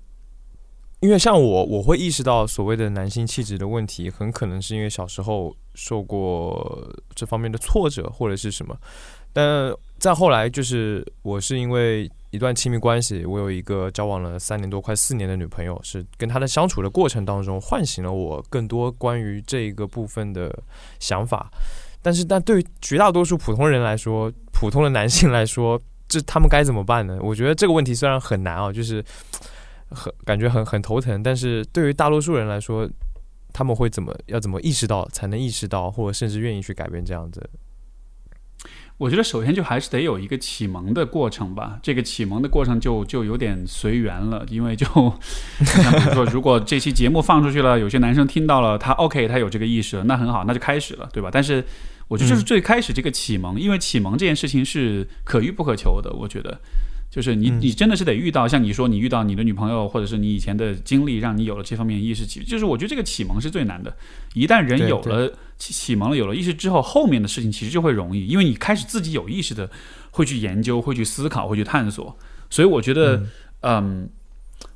[1.01, 8.77] 因为像我，我会意识到所谓的男性气质的问题，很可能是因为小时候受过这方面的挫折或者是什么。
[9.33, 20.55] 但再后来，就是我是因为一段亲密关系，我有一个交往了三年多、快四年的女朋友，是跟她的相处的过程当中，唤醒了我更多关于这一个部分的
[20.99, 21.49] 想法。
[22.03, 27.17] 但是，但对于绝大多数普通人来说，普通的男性来说，这他们该怎么办呢？
[27.23, 29.03] 我觉得这个问题虽然很难啊，就是。
[29.91, 32.89] 很感觉很很头疼，但是对于大多数人来说，
[33.53, 37.49] 他们会怎么要怎么意识到才能意识到，或者甚至愿意去改变这样子？
[38.97, 41.79] 我觉得首先就还是得有一个启蒙的过程吧。
[41.81, 44.85] 这个启蒙的过程就就有点随缘了，因为就
[45.65, 51.29] 像比如说，如果这期节目放出去了，有些男生听到了，他 OK，他有这个意识了，那很好，那就开始了，对吧？
[51.31, 51.65] 但是
[52.07, 56.59] 我觉得就是最开始这个启蒙，因为启蒙这件事情是可遇不可求的，我觉得。
[57.11, 62.25] 就是你，你真的是得遇到，像你说，你遇到你的女朋友，或者是你以前的经历，让你有了这方面意识。
[62.25, 63.93] 启，就是我觉得这个启蒙是最难的。
[64.33, 69.69] 一旦人有了启启蒙了，有了意识之后，后面的事情其实就会容易，因为你开始自己有意识的
[70.09, 72.17] 会去研究，会去思考，会去探索。
[72.49, 73.21] 所以我觉得，
[73.59, 74.09] 嗯。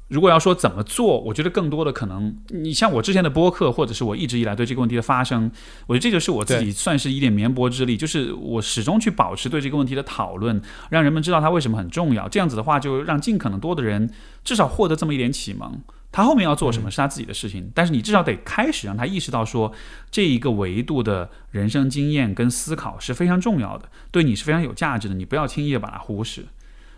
[0.08, 5.52] 如果要说怎么做，我觉得更多的可能，你像我之前的播客，或者是我一直以来对这个问题的发生，
[5.88, 10.62] 我觉得这就是我自己算是一点绵薄之力，就是我始终去保持对这个问题的讨论，
[10.92, 12.30] 让人们知道它为什么很重要。
[12.30, 14.08] 这样子的话，就让尽可能多的人
[14.44, 15.82] 至少获得这么一点启蒙。
[16.12, 19.74] 他后面要做什么是他自己的事情，但是你至少得开始让他意识到说，
[20.12, 26.46] 这一个维度的人生经验跟思考是非常重要的，对你是非常有价值的，你不要轻易的把它忽视。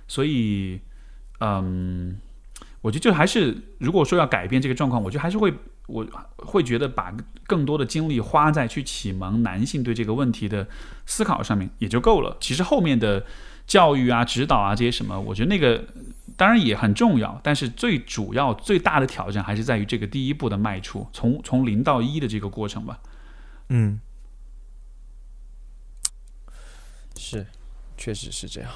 [0.10, 0.82] 所以，
[1.40, 2.20] 嗯。
[2.88, 5.54] 我觉得就还是，如果说要改变这个状况，我觉得还是会，
[5.88, 6.08] 我
[6.38, 7.14] 会觉得把
[7.46, 10.66] 更多的精力花在去启蒙男性对这个问题的
[11.06, 12.38] 思考上面也就够了。
[12.40, 13.26] 其实后面的
[13.66, 15.84] 教育啊、指导啊这些什么，我觉得那个
[16.38, 23.02] 当然也很重要，但是最主要、最大的挑战还是在于这个第一步的迈出，从从零到一的这个过程吧。
[23.68, 24.00] 嗯，
[27.18, 27.46] 是，
[27.98, 28.72] 确实是这样。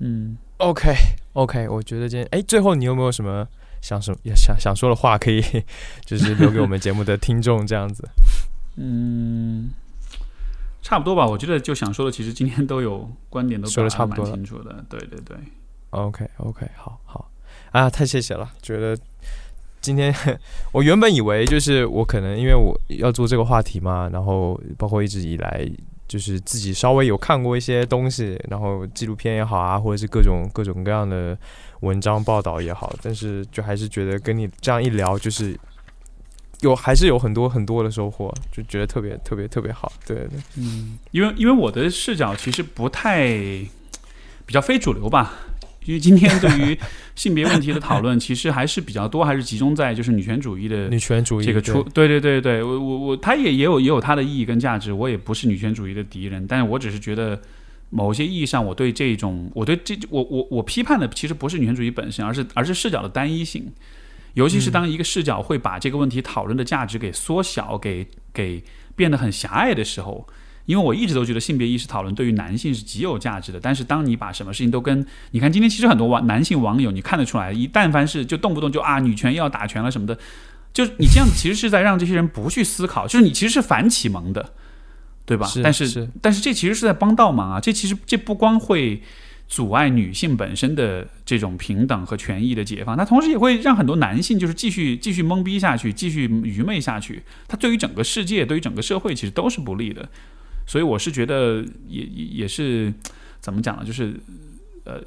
[0.00, 3.46] 嗯，OK，OK，我觉得今天，哎，最后你有没有什么
[3.82, 5.42] 想什想想说的话，可以
[6.06, 8.08] 就是留给我们节目的听众这样子？
[8.76, 9.70] 嗯，
[10.82, 11.26] 差不多吧。
[11.26, 14.84] 我觉得就想说的，其实今天都有观点都说的差不多清楚的。
[14.88, 15.36] 对对对
[15.90, 17.30] ，OK，OK，好好
[17.72, 18.50] 啊，太谢谢了。
[18.62, 18.96] 觉得
[19.80, 20.14] 今天
[20.72, 25.68] 我原本以为就是我可能因为我要做这个话题嘛，然后包括一直以来。
[26.08, 31.36] 就是自己稍微有看过一些东西，然后纪录片也好啊，或者是各种各种各样的
[31.80, 35.58] 文章报道也好，但是就还是觉得跟你这样一聊，就是
[36.60, 39.92] 有还是有很多很多的收获，就觉得特别特别特别好。
[40.06, 43.26] 对对，嗯，因为因为我的视角其实不太
[44.46, 45.32] 比较非主流吧。
[45.86, 46.78] 因为今天对于
[47.14, 54.92] 性别问题的讨论，其实还是比较多，还是集中在就是女权主义的女权主义这个出，对对对对，我我我，它也也有也有它的意义跟价值。
[54.92, 57.40] 我也不是女权主义的敌人，但是我只是觉得
[57.90, 63.72] 某些意义上，我对这种，我对这我我我批判的其实不是女权主义本身，而是而是视角的单一性，
[64.34, 68.04] 尤其是当一个视角会把这个问题讨论的价值给缩小，给
[68.34, 68.62] 给
[68.96, 70.26] 变得很狭隘的时候。
[70.66, 80.18] 因为我一直都觉得性别意识讨论对于男性是极有价值的，但是当你把什么事情都跟你看，今天其实很多网男性网友，你看得出来，一但凡是就动不动就啊女权又要打拳了什么的，
[80.74, 84.52] 就你这样子其实是在让这些人不去思考，就是你其实是反启蒙的，
[85.24, 85.50] 对吧？
[85.62, 87.60] 但是但是这其实是在帮倒忙啊！
[87.60, 89.00] 这其实这不光会
[89.48, 97.22] 阻碍女性本身的这种平等和权益的解放，它同时也会让很多男性就是继续继续懵逼下去，继续愚昧下去。
[97.46, 100.08] 它对于整个世界，对于整个社会，其实都是不利的。
[100.66, 102.92] 所以我是觉得也也是
[103.40, 103.84] 怎么讲呢？
[103.84, 104.12] 就是
[104.84, 105.00] 呃，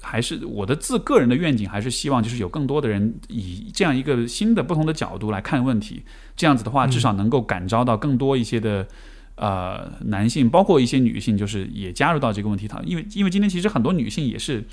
[0.00, 6.02] 还是我的自个人的愿景，还是希望就是有更多的人以这样一个新的不同的角度来看问题。
[6.34, 8.88] 这样子的话，至少能够感召到更多一些的
[9.34, 12.82] 呃男性，包括一些女性，就是也加入到这个问题讨。
[12.82, 14.64] 因为因为今天其实很多女性也是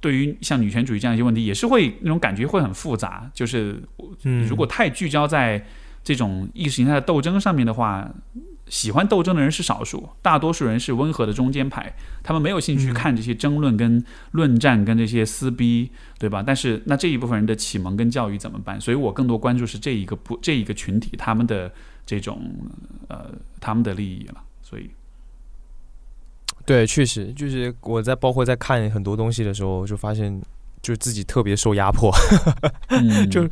[0.00, 3.28] 对于像女权主义这样一些问题，也是会那种感觉会很复杂。
[3.34, 3.82] 就是
[4.48, 5.66] 如果太聚焦在
[6.04, 8.08] 这种意识形态的斗争上面的话。
[8.68, 16.42] 喜欢斗争的人是少数，大多数人是温和的中间派，他们没有兴趣看这些争论、跟论战、跟这些撕逼，对吧？
[16.42, 18.80] 但是那这一部分人的启蒙跟教育怎么办？
[18.80, 21.70] 所以我更多关注是这一个不这一个群体他们的
[22.06, 22.40] 这种
[23.08, 23.30] 呃
[23.60, 24.42] 他们的利益了。
[24.62, 24.90] 所以，
[26.64, 30.40] 对，确实就是我在包括在看很多东西的时候，就发现
[30.80, 32.10] 就自己特别受压迫，
[33.30, 33.46] 就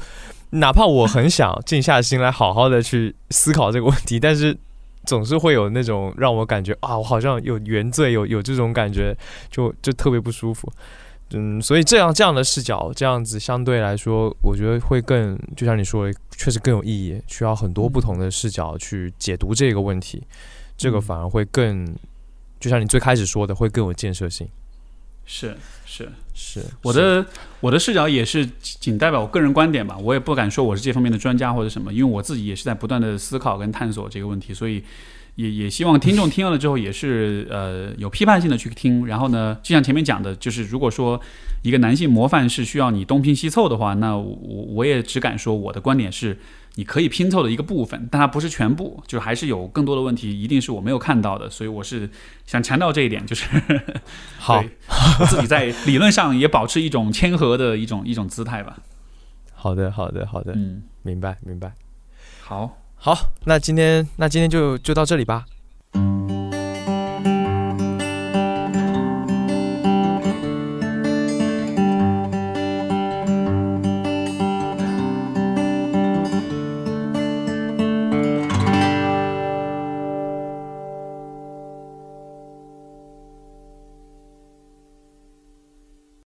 [0.51, 4.57] 哪怕我很想静下心来好好的去思考这个问题，但是。
[5.05, 9.17] 总是会有那种让我感觉啊，我好像有原罪，有有这种感觉，
[9.51, 10.71] 就就特别不舒服。
[11.33, 17.23] 嗯，所以这样这样的视角，这样子相对来说，我觉得会更，就像你说的，确实更有意义。
[17.29, 20.23] 需要很多不同的视角去解读这个问题，
[20.77, 21.87] 这个反而会更，
[22.59, 24.49] 就像你最开始说的，会更有建设性。
[25.25, 25.57] 是
[25.93, 27.27] 是是，我的
[27.59, 34.85] 我的视角也是仅代表我个人观点吧，我也不敢说我是这方面的专家或者什么，因为我自己也是在不断的思考跟探索这个问题，所以
[35.35, 39.05] 也也希望听众听了之后也是呃有批判性的去听。
[39.05, 41.21] 然后呢，就像前面讲的，就是如果说
[41.63, 44.39] 一个男性模范是需要你东拼西凑的话，那我
[44.77, 46.39] 我也只敢说我的观点是。
[46.81, 52.09] 你可以拼凑的一个部分，但它不是全部，就还是有更多的问题，一定是我没有看到的，所以我是
[52.47, 53.47] 想强调这一点，就是
[54.41, 54.65] 好，
[55.29, 58.79] 自己在理论上也保持一种谦和的一种一种姿态吧。
[59.53, 61.71] 好的，好的，好的，嗯，明白，明白。
[62.41, 65.45] 好，好，那今天那今天就就到这里吧。